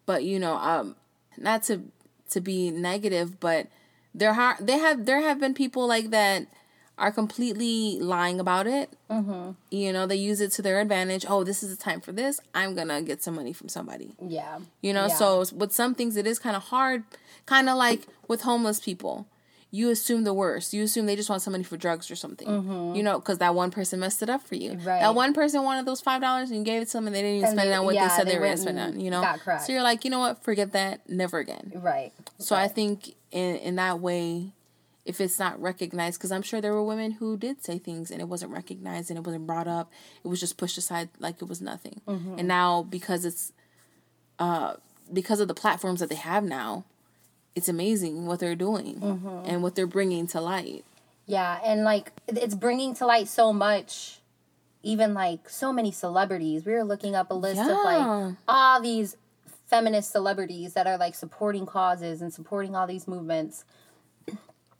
But 0.07 0.23
you 0.23 0.39
know, 0.39 0.55
um, 0.55 0.95
not 1.37 1.65
to 1.65 1.83
to 2.31 2.41
be 2.41 2.71
negative, 2.71 3.41
but 3.41 3.67
there 4.15 4.31
are 4.31 4.57
they 4.61 4.79
have 4.79 5.05
there 5.05 5.21
have 5.21 5.41
been 5.41 5.53
people 5.53 5.89
like 5.89 6.11
that 6.11 6.47
are 6.99 7.13
completely 7.13 7.99
lying 8.01 8.41
about 8.41 8.67
it. 8.67 8.91
Mm-hmm. 9.11 9.51
You 9.71 9.93
know, 9.93 10.07
they 10.07 10.17
use 10.17 10.41
it 10.41 10.53
to 10.53 10.63
their 10.63 10.81
advantage. 10.81 11.27
Oh, 11.29 11.45
this 11.45 11.63
is 11.63 11.77
the 11.77 11.83
time 11.83 12.01
for 12.01 12.13
this. 12.13 12.41
I'm 12.55 12.75
gonna 12.75 13.03
get 13.03 13.23
some 13.23 13.35
money 13.35 13.53
from 13.53 13.69
somebody. 13.69 14.15
yeah, 14.21 14.59
You 14.81 14.93
know, 14.95 15.07
Yeah. 15.07 15.15
so 15.15 15.45
with 15.55 15.73
some 15.73 15.95
things 15.95 16.17
it 16.17 16.27
is 16.27 16.39
kind 16.39 16.57
of 16.57 16.63
hard, 16.65 17.05
kind 17.45 17.69
of 17.69 17.77
like 17.77 18.07
with 18.29 18.43
homeless 18.43 18.81
people. 18.81 19.27
You 19.73 19.91
assume 19.91 20.25
the 20.25 20.33
worst. 20.33 20.73
You 20.73 20.85
assume 20.85 21.05
they 21.07 21.17
just 21.17 21.29
want 21.29 21.43
some 21.43 21.53
money 21.53 21.65
for 21.65 21.77
drugs 21.77 22.11
or 22.11 22.17
something. 22.17 22.95
You 22.97 23.03
know, 23.03 23.19
because 23.19 23.39
that 23.39 23.55
one 23.55 23.71
person 23.71 24.01
messed 24.01 24.23
it 24.23 24.31
up 24.31 24.43
for 24.47 24.55
you. 24.55 24.71
Mm-hmm. 24.71 24.89
Right. 24.89 25.01
That 25.01 25.15
one 25.15 25.35
person 25.35 25.65
wanted 25.65 25.85
those 25.85 26.01
five 26.01 26.23
dollars 26.23 26.49
and 26.51 26.61
you 26.61 26.65
gave 26.65 26.81
it 26.81 26.87
to 26.87 26.93
them 26.95 27.07
and 27.09 27.15
they 27.15 27.21
didn't 27.21 27.37
even 27.39 27.49
And 27.51 27.59
spend 27.59 27.71
it 27.71 27.73
on 27.75 27.85
what 27.85 27.95
yeah, 27.95 28.09
they 28.09 28.15
said 28.15 28.27
they 28.27 28.33
they, 28.33 28.39
were 28.39 28.47
gonna 28.47 28.57
spend 28.57 28.79
it 28.79 28.83
on. 28.83 29.01
You 29.01 29.11
know, 29.11 29.37
so 29.67 29.73
you're 29.73 29.83
like, 29.83 30.05
you 30.05 30.11
know 30.11 30.21
what? 30.21 30.43
Forget 30.43 30.73
that. 30.73 31.07
Never 31.11 31.39
again. 31.41 31.73
right. 31.75 32.13
So 32.39 32.57
I 32.57 32.69
think 32.69 33.15
in 33.33 33.57
in 33.57 33.77
that 33.77 34.01
way, 34.01 34.53
if 35.07 35.21
it's 35.21 35.39
not 35.39 35.61
recognized, 35.63 36.19
because 36.19 36.33
I'm 36.33 36.43
sure 36.43 36.61
there 36.61 36.75
were 36.75 36.83
women 36.83 37.13
who 37.13 37.37
did 37.37 37.65
say 37.65 37.79
things 37.79 38.11
and 38.11 38.21
it 38.21 38.29
wasn't 38.29 38.51
recognized 38.51 39.09
and 39.09 39.19
it 39.19 39.25
wasn't 39.25 39.47
brought 39.47 39.69
up, 39.69 39.91
it 40.25 40.29
was 40.29 40.41
just 40.41 40.57
pushed 40.59 40.77
aside 40.77 41.09
like 41.19 41.41
it 41.41 41.49
was 41.49 41.61
nothing. 41.63 42.01
Mm-hmm. 42.07 42.41
And 42.41 42.49
now 42.49 42.83
because 42.83 43.25
it's, 43.25 43.53
uh, 44.39 44.75
because 45.13 45.39
of 45.41 45.47
the 45.47 45.55
platforms 45.55 46.01
that 46.01 46.09
they 46.09 46.17
have 46.17 46.43
now, 46.43 46.85
it's 47.55 47.69
amazing 47.69 48.27
what 48.27 48.41
they're 48.41 48.57
doing 48.57 48.97
Mm-hmm. 49.01 49.49
and 49.49 49.63
what 49.63 49.77
they're 49.77 49.87
bringing 49.87 50.27
to 50.29 50.41
light. 50.41 50.85
Yeah, 51.25 51.59
and 51.65 51.85
like 51.85 52.13
it's 52.29 52.55
bringing 52.55 52.95
to 52.97 53.07
light 53.07 53.29
so 53.29 53.53
much, 53.53 54.21
even 54.83 55.15
like 55.15 55.49
so 55.49 55.73
many 55.73 55.91
celebrities. 55.91 56.67
We 56.67 56.73
were 56.73 56.85
looking 56.85 57.15
up 57.15 57.31
a 57.31 57.35
list 57.35 57.61
of 57.61 57.69
like 57.69 58.35
all 58.47 58.81
these 58.83 59.17
feminist 59.67 60.13
celebrities 60.13 60.75
that 60.75 60.87
are 60.87 60.99
like 60.99 61.15
supporting 61.15 61.67
causes 61.67 62.23
and 62.23 62.33
supporting 62.33 62.77
all 62.77 62.87
these 62.87 63.09
movements. 63.09 63.65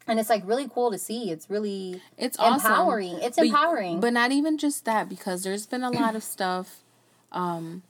And 0.09 0.21
it's 0.21 0.29
like 0.31 0.43
really 0.47 0.69
cool 0.69 0.91
to 0.93 0.99
see. 0.99 1.31
It's 1.31 1.51
really 1.51 2.01
It's 2.17 2.39
awesome. 2.39 2.71
empowering. 2.71 3.19
It's 3.21 3.37
But- 3.37 3.47
empowering. 3.47 4.01
But 4.01 4.13
not 4.13 4.31
even 4.33 4.57
just 4.59 4.85
that, 4.85 5.09
because 5.09 5.43
there's 5.43 5.67
been 5.67 5.83
a 5.83 5.91
lot 5.91 6.15
of 6.15 6.23
stuff. 6.37 6.81
Um, 7.33 7.83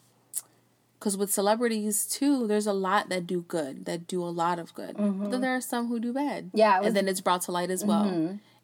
because 0.99 1.17
with 1.17 1.31
celebrities 1.33 2.07
too, 2.07 2.47
there's 2.47 2.67
a 2.67 2.73
lot 2.73 3.11
that 3.11 3.27
do 3.27 3.43
good, 3.43 3.85
that 3.85 4.07
do 4.07 4.25
a 4.25 4.33
lot 4.33 4.59
of 4.59 4.75
good. 4.75 4.97
But 4.97 5.31
then 5.31 5.41
there 5.43 5.55
are 5.55 5.61
some 5.61 5.89
who 5.89 6.01
do 6.01 6.13
bad. 6.13 6.47
Mm-hmm. 6.47 6.57
Yeah, 6.59 6.79
was- 6.79 6.79
Mm-hmm. 6.79 6.87
and 6.89 6.97
then 6.97 7.09
it's 7.09 7.21
brought 7.21 7.43
to 7.43 7.53
light 7.53 7.71
as 7.71 7.85
well. 7.85 8.05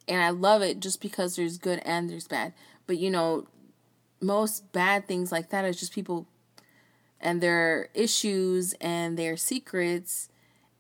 And 0.09 0.21
I 0.25 0.31
love 0.31 0.63
it 0.63 0.81
just 0.81 1.01
because 1.03 1.37
there's 1.37 1.59
good 1.59 1.81
and 1.85 2.09
there's 2.11 2.27
bad. 2.27 2.55
But 2.87 2.97
you 2.99 3.11
know, 3.11 3.47
most 4.21 4.73
bad 4.73 5.07
things 5.07 5.31
like 5.31 5.51
that 5.51 5.65
is 5.67 5.79
just 5.79 5.93
people 5.93 6.27
and 7.21 7.41
their 7.41 7.89
issues 7.95 8.73
and 8.81 9.17
their 9.19 9.37
secrets 9.37 10.29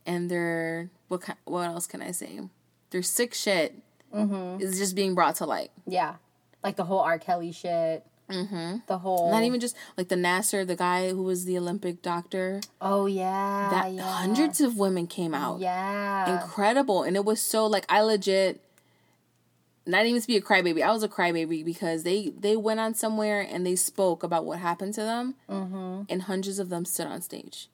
and 0.06 0.28
they're 0.30 0.90
what 1.08 1.22
what 1.44 1.66
else 1.66 1.86
can 1.86 2.02
I 2.02 2.10
say? 2.12 2.40
They're 2.92 3.02
sick 3.02 3.34
shit 3.34 3.74
is 4.14 4.78
just 4.78 4.94
being 4.94 5.14
brought 5.14 5.36
to 5.36 5.46
light. 5.46 5.70
Yeah. 5.86 6.16
Like 6.62 6.76
the 6.76 6.84
whole 6.84 7.00
R. 7.00 7.18
Kelly 7.18 7.50
shit. 7.50 8.04
Mm-hmm. 8.30 8.76
The 8.86 8.98
whole. 8.98 9.30
Not 9.30 9.42
even 9.42 9.58
just 9.58 9.74
like 9.96 10.08
the 10.08 10.14
Nassar, 10.16 10.66
the 10.66 10.76
guy 10.76 11.10
who 11.10 11.22
was 11.22 11.44
the 11.44 11.58
Olympic 11.58 12.00
doctor. 12.02 12.60
Oh, 12.80 13.06
yeah. 13.06 13.68
That 13.70 13.92
yeah. 13.92 14.02
hundreds 14.02 14.60
of 14.60 14.76
women 14.78 15.06
came 15.06 15.34
out. 15.34 15.58
Yeah. 15.60 16.42
incredible 16.42 17.02
and 17.02 17.16
it 17.16 17.24
was 17.24 17.40
so 17.42 17.66
like 17.66 17.84
i 17.88 18.00
legit 18.00 18.60
not 19.86 20.06
even 20.06 20.20
to 20.20 20.26
be 20.26 20.36
a 20.36 20.40
crybaby 20.40 20.82
i 20.82 20.92
was 20.92 21.02
a 21.02 21.08
crybaby 21.08 21.64
because 21.64 22.04
they 22.04 22.28
they 22.38 22.56
went 22.56 22.78
on 22.80 22.94
somewhere 22.94 23.40
and 23.40 23.66
they 23.66 23.74
spoke 23.76 24.22
about 24.22 24.44
what 24.44 24.58
happened 24.60 24.94
to 24.94 25.00
them 25.02 25.34
Mm-hmm. 25.50 26.02
and 26.08 26.22
hundreds 26.22 26.58
of 26.58 26.68
them 26.68 26.84
stood 26.84 27.06
on 27.06 27.20
stage 27.22 27.68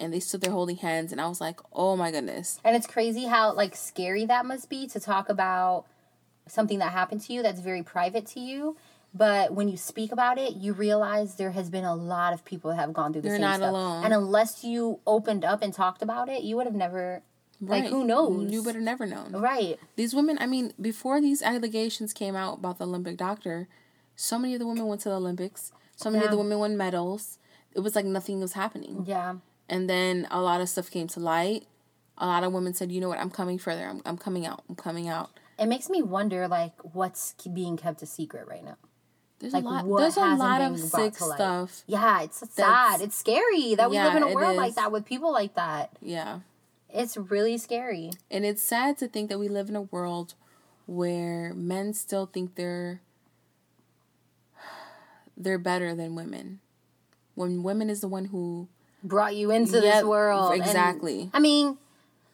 and 0.00 0.12
they 0.12 0.20
stood 0.20 0.40
there 0.40 0.50
holding 0.52 0.76
hands 0.76 1.12
and 1.12 1.20
i 1.20 1.28
was 1.28 1.40
like 1.40 1.60
oh 1.72 1.96
my 1.96 2.10
goodness 2.10 2.58
And 2.64 2.74
it's 2.76 2.86
crazy 2.86 3.24
how 3.26 3.52
like 3.52 3.76
scary 3.76 4.24
that 4.26 4.44
must 4.46 4.68
be 4.68 4.86
to 4.88 4.98
talk 5.00 5.28
about 5.28 5.84
something 6.46 6.78
that 6.80 6.92
happened 6.92 7.20
to 7.22 7.32
you 7.32 7.42
that's 7.42 7.60
very 7.60 7.82
private 7.82 8.26
to 8.26 8.40
you. 8.40 8.76
But 9.14 9.52
when 9.52 9.68
you 9.68 9.76
speak 9.76 10.10
about 10.12 10.38
it, 10.38 10.54
you 10.56 10.72
realize 10.72 11.34
there 11.34 11.50
has 11.52 11.68
been 11.70 11.84
a 11.84 11.94
lot 11.94 12.32
of 12.32 12.44
people 12.44 12.70
that 12.70 12.76
have 12.76 12.92
gone 12.92 13.12
through 13.12 13.22
the 13.22 13.28
You're 13.28 13.36
same 13.38 13.42
not 13.42 13.56
stuff. 13.56 13.70
alone. 13.70 14.04
And 14.04 14.14
unless 14.14 14.62
you 14.64 15.00
opened 15.06 15.44
up 15.44 15.62
and 15.62 15.72
talked 15.74 16.00
about 16.02 16.28
it, 16.28 16.42
you 16.42 16.56
would 16.56 16.66
have 16.66 16.74
never 16.74 17.22
like 17.60 17.86
who 17.86 18.04
knows? 18.04 18.50
you 18.52 18.62
would 18.62 18.74
have 18.74 18.82
never 18.84 19.06
known 19.06 19.32
right. 19.32 19.78
these 19.96 20.14
women 20.14 20.38
i 20.40 20.46
mean 20.46 20.72
before 20.80 21.20
these 21.20 21.42
allegations 21.42 22.14
came 22.14 22.34
out 22.34 22.56
about 22.58 22.78
the 22.78 22.86
olympic 22.86 23.18
doctor 23.18 23.68
so 24.16 24.38
many 24.38 24.54
of 24.54 24.60
the 24.60 24.66
women 24.66 24.86
went 24.86 25.02
to 25.02 25.10
the 25.10 25.14
olympics 25.16 25.70
so 25.94 26.08
many 26.08 26.24
of 26.24 26.30
the 26.30 26.38
women 26.38 26.58
won 26.58 26.74
medals 26.74 27.36
it 27.74 27.80
was 27.80 27.94
like 27.94 28.06
nothing 28.06 28.40
was 28.40 28.54
happening 28.54 29.04
Yeah. 29.06 29.34
And 29.70 29.88
then 29.88 30.26
a 30.32 30.42
lot 30.42 30.60
of 30.60 30.68
stuff 30.68 30.90
came 30.90 31.06
to 31.06 31.20
light. 31.20 31.64
A 32.18 32.26
lot 32.26 32.42
of 32.42 32.52
women 32.52 32.74
said, 32.74 32.90
you 32.92 33.00
know 33.00 33.08
what, 33.08 33.20
I'm 33.20 33.30
coming 33.30 33.56
further. 33.56 33.86
I'm, 33.86 34.02
I'm 34.04 34.18
coming 34.18 34.44
out. 34.44 34.62
I'm 34.68 34.74
coming 34.74 35.08
out. 35.08 35.30
It 35.58 35.66
makes 35.66 35.88
me 35.88 36.02
wonder 36.02 36.48
like 36.48 36.72
what's 36.94 37.34
being 37.54 37.76
kept 37.76 38.02
a 38.02 38.06
secret 38.06 38.48
right 38.48 38.64
now. 38.64 38.76
There's 39.38 39.54
Like 39.54 39.64
a 39.64 39.68
lot, 39.68 39.98
there's 39.98 40.16
a 40.18 40.34
lot 40.34 40.60
of 40.60 40.78
sick 40.78 41.14
stuff. 41.16 41.82
Yeah, 41.86 42.20
it's 42.22 42.42
sad. 42.52 43.00
It's 43.00 43.16
scary 43.16 43.74
that 43.76 43.88
we 43.90 43.98
live 43.98 44.16
in 44.16 44.22
a 44.22 44.34
world 44.34 44.56
like 44.56 44.74
that 44.74 44.92
with 44.92 45.06
people 45.06 45.32
like 45.32 45.54
that. 45.54 45.96
Yeah. 46.02 46.40
It's 46.92 47.16
really 47.16 47.56
scary. 47.56 48.10
And 48.30 48.44
it's 48.44 48.62
sad 48.62 48.98
to 48.98 49.08
think 49.08 49.30
that 49.30 49.38
we 49.38 49.48
live 49.48 49.68
in 49.68 49.76
a 49.76 49.82
world 49.82 50.34
where 50.86 51.54
men 51.54 51.94
still 51.94 52.26
think 52.26 52.56
they're 52.56 53.00
they're 55.36 55.58
better 55.58 55.94
than 55.94 56.16
women. 56.16 56.58
When 57.36 57.62
women 57.62 57.88
is 57.88 58.00
the 58.00 58.08
one 58.08 58.26
who 58.26 58.68
brought 59.02 59.34
you 59.34 59.50
into 59.50 59.72
Yep, 59.74 59.82
this 59.82 60.04
world. 60.04 60.52
And, 60.52 60.62
exactly. 60.62 61.30
I 61.32 61.40
mean, 61.40 61.78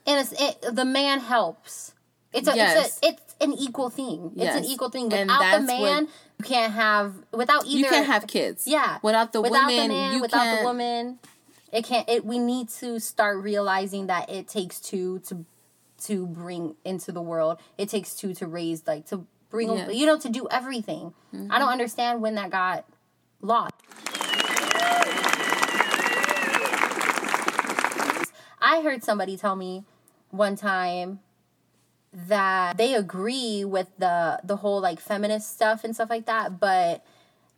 and 0.07 0.21
it's 0.21 0.33
it, 0.41 0.75
the 0.75 0.85
man 0.85 1.21
helps. 1.21 1.95
It's 2.33 2.49
a, 2.49 2.55
Yes. 2.55 2.99
it's 3.03 3.03
a 3.03 3.09
it's 3.09 3.35
an 3.41 3.53
equal 3.55 3.91
thing. 3.91 4.33
It's 4.37 4.57
an 4.57 4.65
equal 4.65 4.91
thing. 4.91 5.13
And 5.13 5.29
Without 5.31 5.39
the 5.39 5.67
that's 5.67 5.81
what- 5.81 5.83
man, 5.83 6.09
you 6.39 6.45
can't 6.45 6.73
have 6.73 7.15
without 7.33 7.67
either. 7.67 7.79
you 7.79 7.85
can't 7.85 8.07
have 8.07 8.27
kids. 8.27 8.67
yeah. 8.67 8.99
Without 9.03 9.33
the 9.33 9.41
without 9.41 9.69
women, 9.69 9.89
the 9.89 9.95
man, 9.95 10.21
without 10.21 10.59
the 10.59 10.65
woman, 10.65 11.19
it 11.73 11.85
can't. 11.85 12.09
It 12.09 12.25
we 12.25 12.39
need 12.39 12.69
to 12.81 13.01
start 13.01 13.39
realizing 13.39 14.07
that 14.09 14.31
it 14.31 14.49
takes 14.49 14.81
two 14.81 15.21
to 15.21 15.45
to 16.05 16.27
bring 16.27 16.77
into 16.85 17.11
the 17.11 17.23
world. 17.23 17.59
It 17.79 17.89
takes 17.89 18.15
two 18.15 18.35
to 18.35 18.47
raise 18.47 18.87
like 18.87 19.07
to 19.07 19.25
bring 19.51 19.71
Yes. 19.73 19.95
you 19.95 20.07
know 20.07 20.19
to 20.19 20.29
do 20.29 20.47
everything. 20.51 21.15
I 21.33 21.37
don't 21.37 21.49
mm-hmm. 21.49 21.69
understand 21.69 22.21
when 22.21 22.35
that 22.35 22.51
got 22.51 22.85
lost. 23.41 23.73
I 28.77 28.83
heard 28.83 29.03
somebody 29.03 29.39
tell 29.39 29.57
me 29.57 29.85
one 30.29 30.55
time 30.55 31.21
that 32.13 32.77
they 32.77 32.95
agree 32.95 33.65
with 33.65 33.89
the 33.99 34.39
the 34.45 34.57
whole 34.57 34.83
like 34.83 35.01
feminist 35.01 35.55
stuff 35.55 35.83
and 35.83 35.95
stuff 35.95 36.11
like 36.11 36.27
that, 36.27 36.61
but 36.61 37.03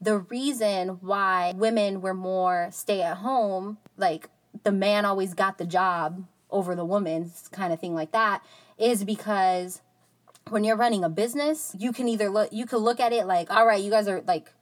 the 0.01 0.19
reason 0.19 0.99
why 1.01 1.55
women 1.57 2.01
were 2.01 2.15
more 2.15 2.69
stay 2.71 3.03
at 3.03 3.17
home, 3.17 3.79
like 3.97 4.29
the 4.63 4.71
man 4.71 5.05
always 5.05 5.35
got 5.35 5.59
the 5.59 5.67
job 5.67 6.25
over 6.51 6.77
the 6.77 6.85
woman 6.85 7.33
kind 7.51 7.73
of 7.73 7.81
thing 7.81 7.97
like 7.97 8.13
that, 8.13 8.45
is 8.79 9.03
because 9.03 9.81
when 10.51 10.63
you're 10.63 10.77
running 10.77 11.03
a 11.03 11.09
business, 11.09 11.75
you 11.77 11.93
can 11.93 12.07
either 12.07 12.31
look 12.31 12.53
you 12.53 12.65
can 12.65 12.79
look 12.79 13.01
at 13.01 13.13
it 13.13 13.27
like, 13.27 13.51
all 13.51 13.67
right, 13.67 13.83
you 13.83 13.91
guys 13.91 14.07
are 14.07 14.23
like 14.25 14.53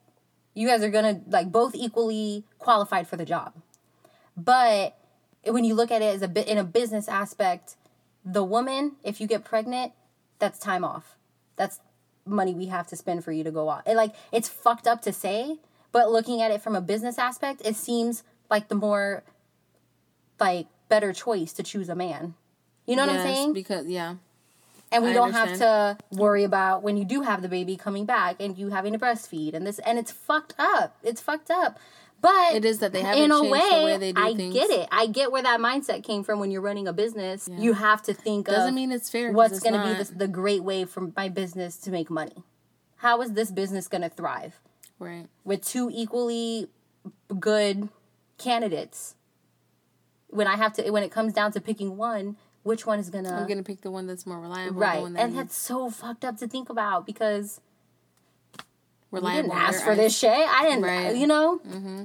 you 0.55 0.67
guys 0.67 0.83
are 0.83 0.91
gonna 0.91 1.21
like 1.29 1.53
both 1.53 1.75
equally 1.75 2.45
qualified 2.59 3.07
for 3.07 3.19
the 3.19 3.27
job. 3.27 3.53
But 4.39 4.96
when 5.47 5.65
you 5.65 5.75
look 5.75 5.91
at 5.91 6.03
it 6.03 6.15
as 6.15 6.23
a 6.23 6.29
bit 6.29 6.49
in 6.49 6.59
a 6.59 6.65
business 6.65 7.09
aspect, 7.09 7.77
the 8.25 8.43
woman, 8.43 8.97
if 9.05 9.21
you 9.21 9.27
get 9.27 9.45
pregnant, 9.45 9.93
that's 10.39 10.59
time 10.59 10.85
off. 10.85 11.17
That's 11.57 11.81
money 12.27 12.55
we 12.55 12.67
have 12.67 12.87
to 12.89 12.97
spend 12.97 13.25
for 13.25 13.33
you 13.33 13.45
to 13.45 13.51
go 13.51 13.71
out. 13.71 13.87
It, 13.87 13.97
like 13.97 14.15
it's 14.33 14.49
fucked 14.49 14.87
up 14.87 15.03
to 15.03 15.13
say, 15.13 15.59
but 15.93 16.11
looking 16.11 16.43
at 16.43 16.51
it 16.51 16.61
from 16.61 16.75
a 16.75 16.81
business 16.81 17.19
aspect, 17.19 17.63
it 17.65 17.77
seems 17.77 18.25
like 18.51 18.69
the 18.69 18.75
more 18.75 19.23
like 20.39 20.67
better 20.89 21.13
choice 21.13 21.53
to 21.55 21.63
choose 21.63 21.89
a 21.89 21.95
man. 21.95 22.35
You 22.87 22.97
know 22.97 23.07
what 23.07 23.17
I'm 23.17 23.23
saying? 23.23 23.53
Because 23.53 23.87
yeah. 23.87 24.17
and 24.93 25.03
we 25.03 25.11
I 25.11 25.15
don't 25.15 25.33
have 25.33 25.59
to 25.59 25.99
worry 26.13 26.45
about 26.45 26.83
when 26.83 26.97
you 26.97 27.05
do 27.05 27.23
have 27.23 27.43
the 27.43 27.49
baby 27.49 27.77
coming 27.77 28.05
back 28.05 28.37
and 28.41 28.57
you 28.57 28.69
having 28.69 28.93
to 28.93 28.99
breastfeed 28.99 29.55
and 29.55 29.67
this 29.67 29.79
and 29.81 29.99
it's 29.99 30.13
fucked 30.13 30.55
up. 30.59 30.97
It's 31.03 31.21
fucked 31.21 31.51
up. 31.51 31.79
But 32.21 32.55
It 32.55 32.65
is 32.65 32.79
that 32.79 32.93
they 32.93 33.03
haven't 33.03 33.25
in 33.25 33.31
a 33.31 33.43
way, 33.43 33.49
the 33.49 33.85
way 33.85 33.97
they 33.99 34.13
do 34.13 34.23
I 34.23 34.35
things. 34.35 34.55
get 34.55 34.71
it. 34.71 34.89
I 34.91 35.07
get 35.07 35.31
where 35.31 35.43
that 35.43 35.61
mindset 35.61 36.03
came 36.03 36.25
from. 36.25 36.41
When 36.41 36.51
you're 36.51 36.63
running 36.63 36.89
a 36.89 36.93
business, 36.93 37.49
you 37.57 37.75
have 37.75 38.03
to 38.05 38.15
think 38.15 38.47
Doesn't 38.47 38.69
of 38.69 38.75
mean 38.75 38.91
it's 38.91 39.11
fair. 39.11 39.33
what's 39.33 39.61
going 39.61 39.75
to 39.75 39.87
be 39.87 40.03
the, 40.03 40.15
the 40.15 40.29
great 40.29 40.63
way 40.63 40.85
for 40.85 41.13
my 41.15 41.29
business 41.29 41.77
to 41.79 41.91
make 41.91 42.11
money. 42.11 42.43
How 42.97 43.21
is 43.21 43.33
this 43.33 43.51
business 43.51 43.89
going 43.89 44.03
to 44.03 44.09
thrive 44.09 44.59
right. 44.99 45.27
with 45.45 45.65
two 45.65 45.91
equally 45.93 46.69
good 47.39 47.91
candidates? 48.39 49.15
When 50.29 50.47
I 50.47 50.57
have 50.57 50.73
to, 50.75 50.91
when 50.91 51.03
it 51.03 51.11
comes 51.11 51.33
down 51.33 51.53
to 51.53 51.61
picking 51.61 51.97
one, 51.97 52.37
which 52.67 52.85
one 52.85 52.99
is 52.99 53.11
gonna 53.11 53.33
I'm 53.33 53.47
gonna 53.47 53.63
pick 53.63 53.83
the 53.83 53.93
one 53.93 54.09
that's 54.09 54.27
more 54.27 54.41
reliable. 54.41 54.75
Right? 54.75 55.01
that 55.13 55.21
And 55.21 55.39
that's 55.39 55.55
so 55.55 55.89
fucked 55.89 56.25
up 56.25 56.39
to 56.39 56.49
think 56.49 56.69
about 56.69 57.07
because 57.07 57.61
reliable. 59.21 59.49
didn't 59.51 59.59
ask 59.63 59.83
for 59.85 59.91
eyes- 59.93 59.97
this 59.99 60.19
shit. 60.19 60.31
I 60.31 60.63
didn't, 60.69 60.83
Right. 60.83 61.17
you 61.17 61.27
know. 61.27 61.61
Mm-hmm. 61.67 62.05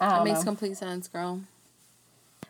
It 0.00 0.24
makes 0.24 0.38
know. 0.40 0.44
complete 0.44 0.76
sense, 0.76 1.08
girl. 1.08 1.40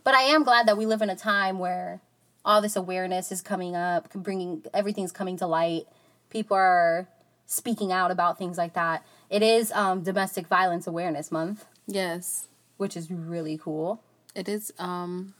But 0.04 0.14
I 0.14 0.22
am 0.22 0.42
glad 0.44 0.66
that 0.68 0.76
we 0.76 0.86
live 0.86 1.02
in 1.02 1.10
a 1.10 1.16
time 1.16 1.58
where 1.58 2.00
all 2.44 2.60
this 2.62 2.76
awareness 2.76 3.30
is 3.32 3.42
coming 3.42 3.74
up, 3.76 4.12
bringing 4.14 4.62
everything's 4.72 5.12
coming 5.12 5.36
to 5.38 5.46
light. 5.46 5.86
People 6.30 6.56
are 6.56 7.08
speaking 7.46 7.90
out 7.92 8.10
about 8.10 8.38
things 8.38 8.56
like 8.58 8.74
that. 8.74 9.04
It 9.30 9.42
is 9.42 9.72
um, 9.72 10.02
Domestic 10.02 10.46
Violence 10.46 10.86
Awareness 10.86 11.30
Month, 11.32 11.64
Yes, 11.86 12.46
which 12.76 12.96
is 12.96 13.10
really 13.10 13.58
cool. 13.58 14.00
it 14.34 14.48
is. 14.48 14.72
Um, 14.78 15.34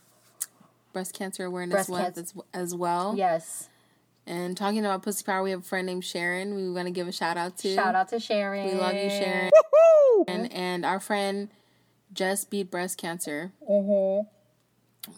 breast 0.93 1.15
cancer 1.15 1.45
awareness 1.45 1.75
Breast 1.75 1.91
month 1.91 2.15
cancer. 2.17 2.21
as, 2.55 2.63
as 2.73 2.75
well. 2.75 3.15
Yes. 3.17 3.69
And 4.29 4.57
talking 4.57 4.81
about 4.85 5.03
pussy 5.03 5.25
power, 5.25 5.43
we 5.43 5.51
have 5.53 5.61
a 5.61 5.65
friend 5.65 5.87
named 5.87 6.05
Sharon. 6.05 6.55
We 6.55 6.69
want 6.71 6.87
to 6.87 6.93
give 6.93 7.09
a 7.09 7.13
shout 7.13 7.37
out 7.39 7.57
to. 7.59 7.75
Shout 7.75 7.95
out 7.95 8.11
to 8.11 8.21
Sharon. 8.21 8.67
We 8.67 8.75
love 8.75 8.95
you, 8.95 9.09
Sharon. 9.09 9.51
And 10.29 10.53
and 10.53 10.85
our 10.85 11.01
friend 11.01 11.49
just 12.13 12.51
beat 12.51 12.71
breast 12.71 12.99
cancer. 12.99 13.53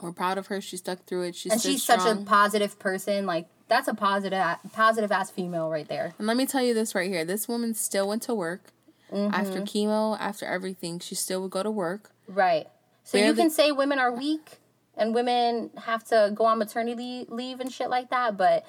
We're 0.00 0.12
proud 0.14 0.38
of 0.38 0.46
her. 0.46 0.60
She 0.60 0.76
stuck 0.76 1.04
through 1.06 1.22
it. 1.22 1.34
She's 1.34 1.50
And 1.52 1.60
stood 1.60 1.72
she's 1.72 1.82
such 1.82 2.06
a 2.06 2.14
positive 2.24 2.78
person. 2.78 3.26
Like 3.26 3.46
that's 3.66 3.88
a 3.88 3.94
positive, 3.94 4.42
positive 4.72 5.10
ass 5.10 5.30
female 5.30 5.68
right 5.68 5.88
there. 5.88 6.14
And 6.18 6.26
let 6.26 6.36
me 6.36 6.46
tell 6.46 6.62
you 6.62 6.74
this 6.74 6.94
right 6.94 7.10
here. 7.10 7.24
This 7.24 7.48
woman 7.48 7.74
still 7.74 8.08
went 8.08 8.22
to 8.22 8.34
work 8.34 8.72
Mm-hmm. 9.12 9.34
after 9.34 9.60
chemo, 9.62 10.16
after 10.20 10.46
everything. 10.46 11.00
She 11.00 11.16
still 11.16 11.42
would 11.42 11.50
go 11.50 11.64
to 11.64 11.70
work. 11.70 12.12
Right. 12.28 12.68
So 13.02 13.18
you 13.18 13.34
can 13.34 13.50
say 13.50 13.72
women 13.72 13.98
are 13.98 14.12
weak 14.12 14.58
and 14.96 15.12
women 15.12 15.70
have 15.84 16.04
to 16.10 16.30
go 16.32 16.44
on 16.44 16.60
maternity 16.60 17.26
leave 17.28 17.58
and 17.58 17.72
shit 17.72 17.90
like 17.90 18.10
that, 18.10 18.36
but 18.36 18.64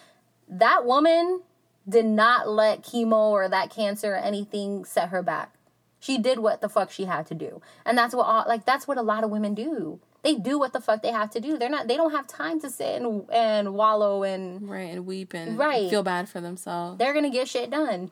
that 0.52 0.86
woman 0.86 1.42
did 1.88 2.06
not 2.06 2.48
let 2.48 2.84
chemo 2.84 3.32
or 3.32 3.50
that 3.50 3.70
cancer 3.72 4.14
or 4.14 4.18
anything 4.18 4.86
set 4.86 5.10
her 5.10 5.24
back. 5.24 5.54
She 6.00 6.18
did 6.18 6.40
what 6.40 6.62
the 6.62 6.70
fuck 6.70 6.92
she 6.92 7.06
had 7.06 7.26
to 7.28 7.34
do. 7.36 7.62
And 7.86 7.98
that's 7.98 8.14
what 8.14 8.24
all, 8.26 8.44
like 8.48 8.66
that's 8.66 8.88
what 8.88 8.98
a 8.98 9.02
lot 9.02 9.24
of 9.24 9.30
women 9.32 9.54
do. 9.56 10.00
They 10.24 10.36
do 10.36 10.60
what 10.60 10.74
the 10.74 10.82
fuck 10.82 11.02
they 11.02 11.12
have 11.12 11.32
to 11.32 11.40
do. 11.40 11.58
They're 11.58 11.70
not 11.70 11.88
they 11.88 11.98
don't 11.98 12.12
have 12.12 12.28
time 12.28 12.60
to 12.62 12.70
sit 12.70 13.02
and 13.02 13.26
and 13.32 13.74
wallow 13.74 14.24
and 14.24 14.70
Right, 14.70 14.92
and 14.92 15.06
weep 15.08 15.34
and 15.34 15.58
Right. 15.58 15.90
feel 15.90 16.04
bad 16.04 16.30
for 16.30 16.42
themselves. 16.42 17.00
they're 17.00 17.14
going 17.14 17.26
to 17.26 17.32
get 17.32 17.48
shit 17.48 17.72
done 17.72 18.12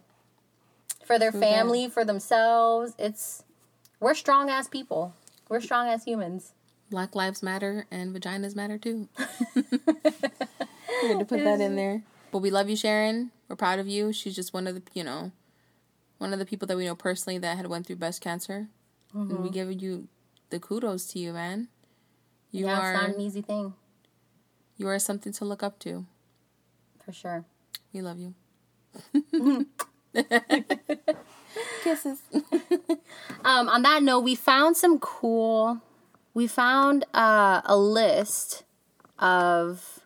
for 1.04 1.20
their 1.20 1.32
family, 1.32 1.88
for 1.90 2.06
themselves. 2.06 2.94
It's 2.98 3.44
we're 4.00 4.14
strong 4.16 4.50
ass 4.50 4.68
people. 4.68 5.14
We're 5.50 5.62
strong 5.62 5.88
as 5.90 6.04
humans. 6.06 6.54
Black 6.92 7.16
lives 7.16 7.44
matter 7.44 7.86
and 7.92 8.16
vaginas 8.16 8.56
matter 8.56 8.78
too. 8.78 9.08
We 11.04 11.10
had 11.10 11.20
to 11.20 11.26
put 11.26 11.44
that 11.44 11.62
in 11.62 11.76
there. 11.76 12.02
But 12.32 12.40
we 12.40 12.52
love 12.52 12.70
you, 12.70 12.76
Sharon. 12.76 13.32
We're 13.48 13.56
proud 13.56 13.80
of 13.80 13.88
you. 13.88 14.14
She's 14.14 14.36
just 14.36 14.54
one 14.54 14.68
of 14.68 14.76
the, 14.76 14.82
you 14.94 15.04
know, 15.04 15.32
one 16.20 16.34
of 16.34 16.40
the 16.40 16.46
people 16.46 16.68
that 16.68 16.78
we 16.78 16.86
know 16.86 16.96
personally 16.96 17.38
that 17.40 17.58
had 17.58 17.68
went 17.68 17.88
through 17.88 17.96
breast 17.98 18.22
cancer. 18.22 18.68
Mm-hmm. 19.16 19.42
we 19.42 19.50
give 19.50 19.72
you 19.82 20.08
the 20.52 20.60
kudos 20.60 21.08
to 21.08 21.20
you, 21.20 21.34
man. 21.34 21.68
You 22.52 22.68
Yeah, 22.68 22.80
are 22.80 22.94
it's 22.94 23.02
not 23.02 23.16
an 23.16 23.22
easy 23.22 23.42
thing. 23.42 23.74
You 24.78 24.88
are 24.88 25.00
something 25.00 25.34
to 25.34 25.46
look 25.46 25.64
up 25.64 25.80
to. 25.80 26.06
For 27.04 27.12
sure. 27.12 27.46
We 27.92 28.02
love 28.02 28.20
you. 28.20 28.36
Kisses. 31.84 32.22
Um, 33.46 33.70
on 33.70 33.82
that 33.84 34.04
note, 34.04 34.20
we 34.20 34.36
found 34.36 34.76
some 34.78 35.00
cool. 35.00 35.80
We 36.34 36.46
found 36.46 37.06
uh, 37.14 37.62
a 37.64 37.76
list 37.78 38.64
of 39.18 39.99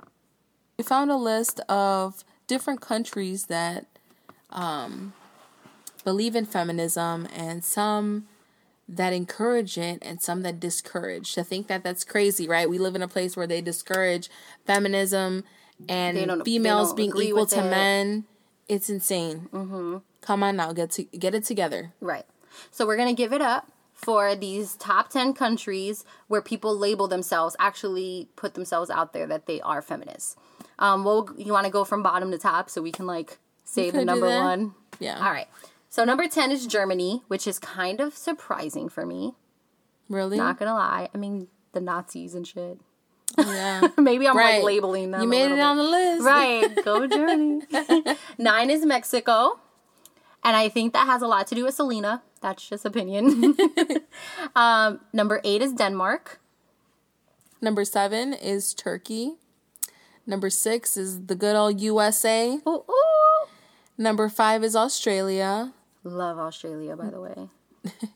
We 0.83 0.87
found 0.87 1.11
a 1.11 1.15
list 1.15 1.61
of 1.69 2.25
different 2.45 2.81
countries 2.81 3.45
that 3.45 3.85
um, 4.51 5.13
believe 6.03 6.35
in 6.35 6.45
feminism 6.45 7.25
and 7.33 7.63
some 7.63 8.27
that 8.89 9.13
encourage 9.13 9.77
it 9.77 9.99
and 10.01 10.21
some 10.21 10.41
that 10.41 10.59
discourage. 10.59 11.35
To 11.35 11.43
think 11.45 11.67
that 11.67 11.85
that's 11.85 12.03
crazy, 12.03 12.49
right? 12.49 12.69
We 12.69 12.79
live 12.79 12.95
in 12.95 13.01
a 13.01 13.07
place 13.07 13.37
where 13.37 13.47
they 13.47 13.61
discourage 13.61 14.29
feminism 14.67 15.45
and 15.87 16.17
They 16.17 16.25
don't- 16.25 16.39
they 16.39 16.43
females 16.43 16.93
being 16.93 17.13
equal 17.15 17.45
to 17.45 17.65
it. 17.65 17.69
men. 17.69 18.25
It's 18.67 18.89
insane. 18.89 19.47
Mm-hmm. 19.53 19.97
Come 20.19 20.43
on 20.43 20.57
now, 20.57 20.73
get 20.73 20.91
to 20.91 21.03
get 21.03 21.33
it 21.33 21.45
together. 21.45 21.93
right. 22.01 22.25
So 22.71 22.85
we're 22.85 22.97
gonna 22.97 23.13
give 23.13 23.31
it 23.31 23.41
up 23.41 23.71
for 23.93 24.35
these 24.35 24.75
top 24.75 25.09
ten 25.09 25.33
countries 25.33 26.03
where 26.27 26.41
people 26.41 26.77
label 26.77 27.07
themselves, 27.07 27.55
actually 27.57 28.27
put 28.35 28.53
themselves 28.53 28.89
out 28.89 29.13
there 29.13 29.25
that 29.27 29.45
they 29.45 29.61
are 29.61 29.81
feminists. 29.81 30.35
Um, 30.79 31.03
well, 31.03 31.29
you 31.37 31.51
want 31.53 31.65
to 31.65 31.71
go 31.71 31.83
from 31.83 32.03
bottom 32.03 32.31
to 32.31 32.37
top 32.37 32.69
so 32.69 32.81
we 32.81 32.91
can 32.91 33.05
like 33.05 33.37
say 33.63 33.89
the 33.91 34.03
number 34.05 34.27
one. 34.27 34.73
Yeah. 34.99 35.17
All 35.17 35.31
right. 35.31 35.47
So 35.89 36.03
number 36.03 36.27
ten 36.27 36.51
is 36.51 36.65
Germany, 36.67 37.21
which 37.27 37.47
is 37.47 37.59
kind 37.59 37.99
of 37.99 38.15
surprising 38.17 38.89
for 38.89 39.05
me. 39.05 39.33
Really? 40.09 40.37
Not 40.37 40.57
gonna 40.59 40.73
lie. 40.73 41.09
I 41.13 41.17
mean, 41.17 41.47
the 41.73 41.79
Nazis 41.81 42.35
and 42.35 42.47
shit. 42.47 42.79
yeah. 43.37 43.87
Maybe 43.97 44.27
I'm 44.27 44.35
Right. 44.37 44.55
like 44.55 44.63
labeling 44.63 45.11
them. 45.11 45.21
You 45.21 45.27
made 45.27 45.45
it 45.45 45.55
bit. 45.55 45.59
on 45.59 45.77
the 45.77 45.83
list. 45.83 46.23
Right. 46.25 46.75
Go 46.85 47.07
Germany. 47.07 47.61
Nine 48.37 48.69
is 48.69 48.85
Mexico. 48.85 49.59
And 50.43 50.57
I 50.57 50.67
think 50.69 50.91
that 50.93 51.05
has 51.07 51.21
a 51.21 51.27
lot 51.27 51.47
to 51.47 51.55
do 51.55 51.63
with 51.63 51.73
Selena. 51.75 52.21
That's 52.41 52.67
just 52.67 52.83
opinion. 52.85 53.55
um, 54.55 54.99
number 55.13 55.39
eight 55.45 55.61
is 55.61 55.71
Denmark. 55.73 56.41
Number 57.61 57.85
seven 57.85 58.33
is 58.33 58.73
Turkey. 58.73 59.35
Number 60.25 60.49
six 60.49 60.97
is 60.97 61.25
the 61.25 61.35
good 61.35 61.55
old 61.55 61.81
USA. 61.81 62.57
Ooh, 62.67 62.83
ooh. 62.89 63.47
Number 63.97 64.29
five 64.29 64.63
is 64.63 64.75
Australia, 64.75 65.73
Love 66.03 66.37
Australia, 66.37 66.95
by 66.95 67.09
the 67.09 67.21
way. 67.21 67.49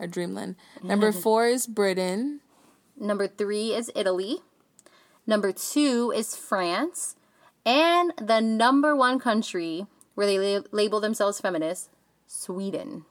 our 0.00 0.06
dreamland. 0.06 0.56
Number 0.82 1.10
four 1.10 1.46
is 1.46 1.66
Britain. 1.66 2.40
Number 2.98 3.26
three 3.26 3.74
is 3.74 3.90
Italy. 3.96 4.38
Number 5.26 5.52
two 5.52 6.12
is 6.14 6.36
France. 6.36 7.16
And 7.64 8.12
the 8.20 8.40
number 8.40 8.94
one 8.94 9.18
country 9.18 9.86
where 10.14 10.26
they 10.26 10.38
la- 10.38 10.64
label 10.70 11.00
themselves 11.00 11.40
feminists, 11.40 11.88
Sweden. 12.26 13.04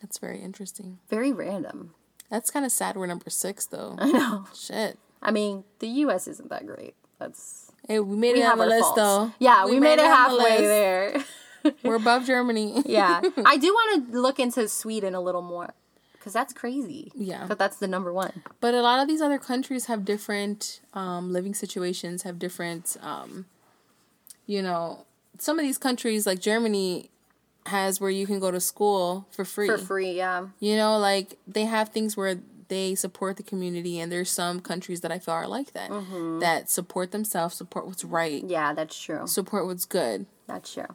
That's 0.00 0.18
very 0.18 0.40
interesting. 0.40 0.98
Very 1.08 1.32
random. 1.32 1.94
That's 2.30 2.50
kind 2.50 2.64
of 2.64 2.72
sad. 2.72 2.96
We're 2.96 3.06
number 3.06 3.30
six, 3.30 3.66
though. 3.66 3.94
I 3.98 4.10
know. 4.10 4.46
Shit. 4.54 4.98
I 5.22 5.30
mean, 5.30 5.64
the 5.78 5.88
U.S. 5.88 6.26
isn't 6.26 6.50
that 6.50 6.66
great. 6.66 6.94
That's 7.18 7.72
We 7.88 8.00
made 8.00 8.34
we 8.34 8.40
it 8.40 8.44
have 8.44 8.58
on 8.60 8.68
the 8.68 8.74
list, 8.74 8.82
faults. 8.82 8.96
though. 8.96 9.32
Yeah, 9.38 9.66
we, 9.66 9.78
made, 9.78 9.94
it 9.94 10.00
on 10.00 10.10
the 10.10 10.14
halfway 10.14 10.66
there. 10.66 11.24
We're 11.82 11.96
above 11.96 12.26
Germany. 12.26 12.82
yeah, 12.86 13.20
I 13.44 13.56
do 13.56 13.68
want 13.68 14.10
to 14.12 14.20
look 14.20 14.38
into 14.38 14.68
Sweden 14.68 15.14
a 15.14 15.20
little 15.20 15.42
more 15.42 15.74
because 16.12 16.32
that's 16.32 16.52
crazy. 16.52 17.12
Yeah. 17.14 17.46
but 17.46 17.56
that's 17.56 17.76
the 17.76 17.86
number 17.86 18.12
one. 18.12 18.42
But 18.60 18.74
a 18.74 18.82
lot 18.82 19.00
of 19.00 19.06
these 19.06 19.20
other 19.20 19.38
countries 19.38 19.86
have 19.86 20.04
different 20.04 20.80
um, 20.92 21.32
living 21.32 21.54
situations, 21.54 22.22
have 22.24 22.40
different, 22.40 22.96
um, 23.00 23.46
you 24.44 24.60
know, 24.60 25.06
some 25.38 25.56
of 25.56 25.64
these 25.64 25.78
countries, 25.78 26.26
like 26.26 26.40
Germany, 26.40 27.10
has 27.66 28.00
where 28.00 28.10
you 28.10 28.26
can 28.26 28.40
go 28.40 28.50
to 28.50 28.60
school 28.60 29.28
for 29.30 29.44
free. 29.44 29.68
For 29.68 29.78
free, 29.78 30.12
yeah. 30.12 30.48
You 30.58 30.76
know, 30.76 30.98
like 30.98 31.38
they 31.46 31.64
have 31.64 31.90
things 31.90 32.16
where 32.16 32.40
they 32.68 32.94
support 32.94 33.36
the 33.36 33.42
community, 33.42 33.98
and 33.98 34.10
there's 34.10 34.30
some 34.30 34.60
countries 34.60 35.00
that 35.02 35.12
I 35.12 35.18
feel 35.18 35.34
are 35.34 35.48
like 35.48 35.72
that, 35.72 35.90
mm-hmm. 35.90 36.40
that 36.40 36.70
support 36.70 37.12
themselves, 37.12 37.54
support 37.56 37.86
what's 37.86 38.04
right, 38.04 38.42
Yeah, 38.44 38.74
that's 38.74 39.00
true. 39.00 39.26
support 39.26 39.66
what's 39.66 39.84
good. 39.84 40.26
That's 40.46 40.72
true. 40.72 40.94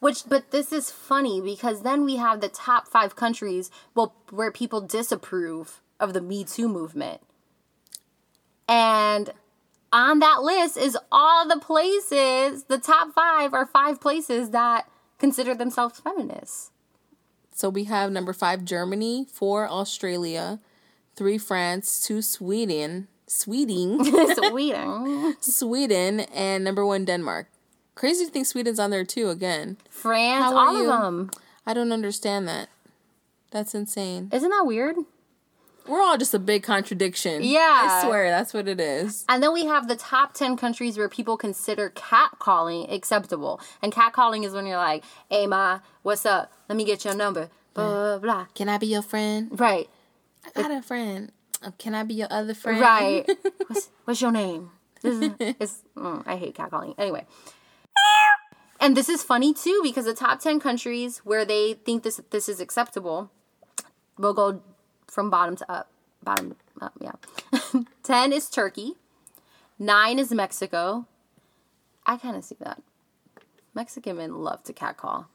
Which, 0.00 0.28
but 0.28 0.52
this 0.52 0.72
is 0.72 0.90
funny 0.90 1.40
because 1.40 1.82
then 1.82 2.04
we 2.04 2.16
have 2.16 2.40
the 2.40 2.48
top 2.48 2.86
five 2.86 3.16
countries, 3.16 3.70
well, 3.94 4.14
where 4.30 4.52
people 4.52 4.80
disapprove 4.80 5.80
of 5.98 6.12
the 6.12 6.20
Me 6.20 6.44
Too 6.44 6.68
movement, 6.68 7.20
and 8.68 9.30
on 9.92 10.18
that 10.20 10.42
list 10.42 10.76
is 10.76 10.96
all 11.10 11.48
the 11.48 11.58
places. 11.58 12.64
The 12.64 12.78
top 12.78 13.14
five 13.14 13.54
are 13.54 13.66
five 13.66 14.00
places 14.00 14.50
that 14.50 14.88
consider 15.18 15.54
themselves 15.54 16.00
feminists. 16.00 16.70
So 17.58 17.68
we 17.68 17.84
have 17.84 18.12
number 18.12 18.32
five 18.32 18.64
Germany, 18.64 19.26
four 19.32 19.68
Australia, 19.68 20.60
three 21.16 21.38
France, 21.38 22.06
two 22.06 22.22
Sweden, 22.22 23.08
Sweden, 23.26 23.98
Sweden, 24.36 25.34
Sweden, 25.40 26.20
and 26.20 26.62
number 26.62 26.86
one 26.86 27.04
Denmark. 27.04 27.48
Crazy 27.96 28.26
to 28.26 28.30
think 28.30 28.46
Sweden's 28.46 28.78
on 28.78 28.90
there 28.90 29.04
too. 29.04 29.28
Again, 29.28 29.76
France, 29.90 30.54
all 30.54 30.80
you? 30.80 30.88
of 30.88 31.02
them. 31.02 31.30
I 31.66 31.74
don't 31.74 31.90
understand 31.90 32.46
that. 32.46 32.68
That's 33.50 33.74
insane. 33.74 34.30
Isn't 34.32 34.50
that 34.50 34.64
weird? 34.64 34.94
We're 35.88 36.02
all 36.02 36.18
just 36.18 36.34
a 36.34 36.38
big 36.38 36.62
contradiction. 36.62 37.42
Yeah. 37.42 37.88
I 37.90 38.04
swear 38.04 38.30
that's 38.30 38.52
what 38.52 38.68
it 38.68 38.78
is. 38.78 39.24
And 39.28 39.42
then 39.42 39.52
we 39.52 39.64
have 39.66 39.88
the 39.88 39.96
top 39.96 40.34
10 40.34 40.56
countries 40.56 40.98
where 40.98 41.08
people 41.08 41.36
consider 41.36 41.90
catcalling 41.90 42.92
acceptable. 42.92 43.60
And 43.82 43.92
catcalling 43.92 44.44
is 44.44 44.52
when 44.52 44.66
you're 44.66 44.76
like, 44.76 45.02
hey, 45.30 45.46
ma, 45.46 45.80
what's 46.02 46.26
up? 46.26 46.52
Let 46.68 46.76
me 46.76 46.84
get 46.84 47.04
your 47.04 47.14
number. 47.14 47.48
Blah, 47.74 47.88
blah, 47.88 48.18
blah. 48.18 48.46
Can 48.54 48.68
I 48.68 48.78
be 48.78 48.88
your 48.88 49.02
friend? 49.02 49.58
Right, 49.58 49.88
I 50.44 50.62
got 50.62 50.70
a 50.70 50.82
friend. 50.82 51.32
Uh, 51.62 51.70
Can 51.78 51.94
I 51.94 52.04
be 52.04 52.14
your 52.14 52.28
other 52.30 52.54
friend? 52.54 52.80
right. 52.80 53.28
what's, 53.66 53.90
what's 54.04 54.20
your 54.20 54.30
name? 54.30 54.70
This 55.02 55.20
is, 55.20 55.32
it's, 55.38 55.82
mm, 55.96 56.22
I 56.26 56.36
hate 56.36 56.54
catcalling. 56.54 56.94
Anyway. 56.98 57.24
And 58.80 58.96
this 58.96 59.08
is 59.08 59.22
funny 59.22 59.52
too 59.52 59.80
because 59.82 60.04
the 60.04 60.14
top 60.14 60.40
10 60.40 60.60
countries 60.60 61.18
where 61.18 61.44
they 61.44 61.74
think 61.74 62.04
this 62.04 62.20
this 62.30 62.48
is 62.48 62.60
acceptable, 62.60 63.30
we'll 64.18 64.34
go 64.34 64.60
from 65.08 65.30
bottom 65.30 65.56
to 65.56 65.70
up. 65.72 65.90
Bottom 66.22 66.56
up, 66.80 66.92
yeah. 67.00 67.12
10 68.02 68.32
is 68.32 68.48
Turkey. 68.50 68.94
9 69.78 70.18
is 70.18 70.32
Mexico. 70.32 71.06
I 72.06 72.16
kind 72.16 72.36
of 72.36 72.44
see 72.44 72.56
that. 72.60 72.82
Mexican 73.74 74.16
men 74.16 74.42
love 74.42 74.62
to 74.64 74.72
catcall. 74.72 75.28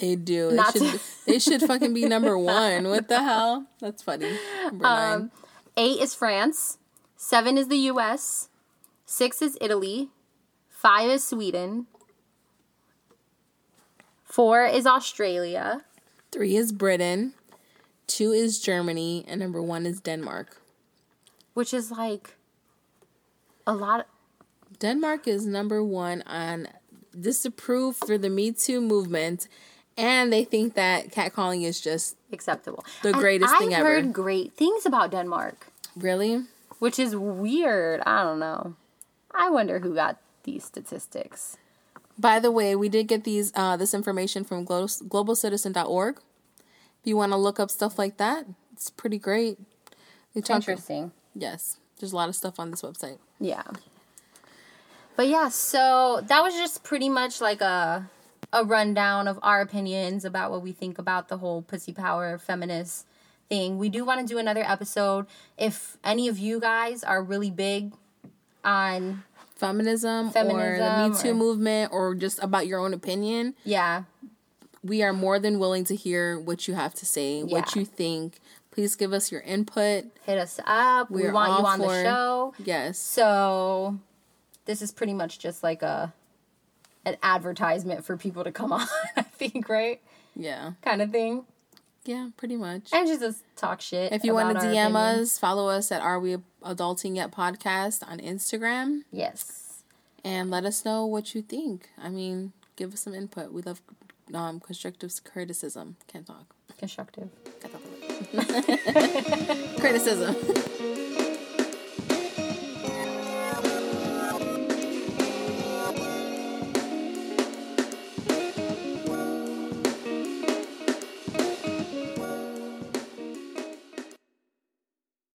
They 0.00 0.16
do. 0.16 0.50
They 0.50 0.56
Not 0.56 0.72
should. 0.72 0.82
to- 0.82 1.00
they 1.26 1.38
should 1.38 1.62
fucking 1.62 1.92
be 1.94 2.06
number 2.06 2.36
one. 2.38 2.88
What 2.88 3.08
the 3.08 3.22
hell? 3.22 3.66
That's 3.80 4.02
funny. 4.02 4.30
Number 4.64 4.82
nine. 4.82 5.14
Um, 5.22 5.30
8 5.76 6.00
is 6.00 6.14
France. 6.14 6.78
7 7.16 7.56
is 7.58 7.68
the 7.68 7.76
US. 7.92 8.48
6 9.06 9.42
is 9.42 9.58
Italy. 9.60 10.08
5 10.68 11.10
is 11.10 11.24
Sweden. 11.24 11.86
4 14.24 14.64
is 14.66 14.86
Australia. 14.86 15.82
Three 16.32 16.56
is 16.56 16.70
Britain. 16.72 17.34
Two 18.10 18.32
is 18.32 18.58
Germany, 18.58 19.24
and 19.28 19.38
number 19.40 19.62
one 19.62 19.86
is 19.86 20.00
Denmark. 20.00 20.56
which 21.54 21.72
is 21.74 21.90
like 21.90 22.34
a 23.66 23.74
lot. 23.74 24.06
Denmark 24.78 25.26
is 25.28 25.46
number 25.46 25.82
one 25.84 26.22
on 26.26 26.68
disapprove 27.18 27.96
for 27.96 28.16
the 28.18 28.30
Me 28.30 28.52
Too 28.52 28.80
movement, 28.80 29.46
and 29.96 30.32
they 30.32 30.44
think 30.44 30.74
that 30.74 31.10
catcalling 31.12 31.62
is 31.64 31.80
just 31.80 32.16
acceptable. 32.32 32.84
The 33.02 33.10
And 33.10 33.18
greatest 33.18 33.56
thing 33.58 33.74
ever. 33.74 33.86
I've 33.96 34.04
heard 34.04 34.12
great 34.12 34.54
things 34.54 34.86
about 34.86 35.10
Denmark, 35.10 35.66
really. 35.96 36.44
which 36.78 36.98
is 36.98 37.14
weird. 37.16 38.00
I 38.06 38.22
don't 38.22 38.38
know. 38.38 38.74
I 39.34 39.50
wonder 39.50 39.80
who 39.80 39.94
got 39.94 40.16
these 40.44 40.64
statistics. 40.64 41.56
By 42.18 42.38
the 42.40 42.50
way, 42.50 42.74
we 42.76 42.88
did 42.88 43.06
get 43.08 43.24
these 43.24 43.52
uh, 43.54 43.76
this 43.76 43.92
information 43.94 44.44
from 44.44 44.64
glo- 44.64 44.86
globalcitizen.org. 44.86 46.18
If 47.00 47.06
you 47.06 47.16
want 47.16 47.32
to 47.32 47.36
look 47.36 47.58
up 47.58 47.70
stuff 47.70 47.98
like 47.98 48.16
that, 48.18 48.46
it's 48.72 48.90
pretty 48.90 49.18
great. 49.18 49.58
They 50.34 50.40
talk- 50.40 50.56
Interesting. 50.56 51.12
Yes, 51.34 51.78
there's 51.98 52.12
a 52.12 52.16
lot 52.16 52.28
of 52.28 52.36
stuff 52.36 52.58
on 52.60 52.70
this 52.70 52.82
website. 52.82 53.18
Yeah. 53.38 53.62
But 55.16 55.28
yeah, 55.28 55.48
so 55.48 56.22
that 56.26 56.42
was 56.42 56.54
just 56.54 56.82
pretty 56.82 57.08
much 57.08 57.40
like 57.40 57.60
a 57.60 58.08
a 58.52 58.64
rundown 58.64 59.28
of 59.28 59.38
our 59.42 59.60
opinions 59.60 60.24
about 60.24 60.50
what 60.50 60.60
we 60.60 60.72
think 60.72 60.98
about 60.98 61.28
the 61.28 61.38
whole 61.38 61.62
pussy 61.62 61.92
power 61.92 62.36
feminist 62.36 63.06
thing. 63.48 63.78
We 63.78 63.88
do 63.88 64.04
want 64.04 64.20
to 64.20 64.26
do 64.26 64.38
another 64.38 64.62
episode 64.66 65.26
if 65.56 65.96
any 66.02 66.26
of 66.26 66.36
you 66.38 66.58
guys 66.58 67.04
are 67.04 67.22
really 67.22 67.50
big 67.50 67.92
on 68.64 69.22
Feminism, 69.54 70.26
or 70.26 70.28
the 70.28 70.32
Feminism 70.32 71.10
Me 71.12 71.16
Too 71.18 71.30
or- 71.30 71.34
movement, 71.34 71.92
or 71.92 72.14
just 72.14 72.42
about 72.42 72.66
your 72.66 72.80
own 72.80 72.92
opinion. 72.94 73.54
yeah, 73.64 74.04
we 74.82 75.02
are 75.02 75.12
more 75.12 75.38
than 75.38 75.58
willing 75.58 75.84
to 75.84 75.94
hear 75.96 76.38
what 76.38 76.66
you 76.68 76.74
have 76.74 76.94
to 76.94 77.06
say, 77.06 77.42
what 77.42 77.74
you 77.76 77.84
think. 77.84 78.40
Please 78.70 78.94
give 78.96 79.12
us 79.12 79.30
your 79.32 79.40
input. 79.42 80.04
Hit 80.24 80.38
us 80.38 80.58
up. 80.64 81.10
we 81.10 81.22
We're 81.22 81.32
want 81.32 81.58
you 81.60 81.66
on 81.66 81.78
the 81.80 82.02
show. 82.02 82.54
Yes. 82.64 82.98
So 82.98 83.98
this 84.64 84.80
is 84.80 84.92
pretty 84.92 85.12
much 85.12 85.38
just 85.38 85.62
like 85.62 85.82
a 85.82 86.12
an 87.04 87.16
advertisement 87.22 88.04
for 88.04 88.16
people 88.16 88.44
to 88.44 88.52
come 88.52 88.72
on, 88.80 88.86
I 89.16 89.22
think, 89.22 89.68
right? 89.68 90.00
Yeah. 90.36 90.72
Kind 90.82 91.02
of 91.02 91.10
thing. 91.10 91.44
Yeah, 92.04 92.28
pretty 92.36 92.56
much. 92.56 92.90
And 92.92 93.06
just 93.06 93.42
talk 93.56 93.80
shit. 93.80 94.12
If 94.12 94.24
you 94.24 94.32
want 94.34 94.58
to 94.58 94.66
DM 94.66 94.94
us, 94.94 95.38
follow 95.38 95.68
us 95.68 95.90
at 95.92 96.00
Are 96.00 96.18
We 96.20 96.36
Adulting 96.62 97.16
Yet 97.16 97.30
Podcast 97.30 98.06
on 98.08 98.18
Instagram 98.20 99.02
Yes. 99.12 99.82
and 100.24 100.50
let 100.50 100.64
us 100.64 100.84
know 100.84 101.04
what 101.04 101.34
you 101.34 101.42
think. 101.42 101.90
I 102.02 102.08
mean, 102.08 102.52
give 102.76 102.94
us 102.94 103.00
some 103.00 103.14
input. 103.14 103.52
We 103.52 103.62
love 103.62 103.82
um, 104.34 104.60
constructive 104.60 105.12
criticism. 105.24 105.96
Can't 106.06 106.26
talk. 106.26 106.54
Constructive. 106.78 107.28
criticism. 109.78 110.36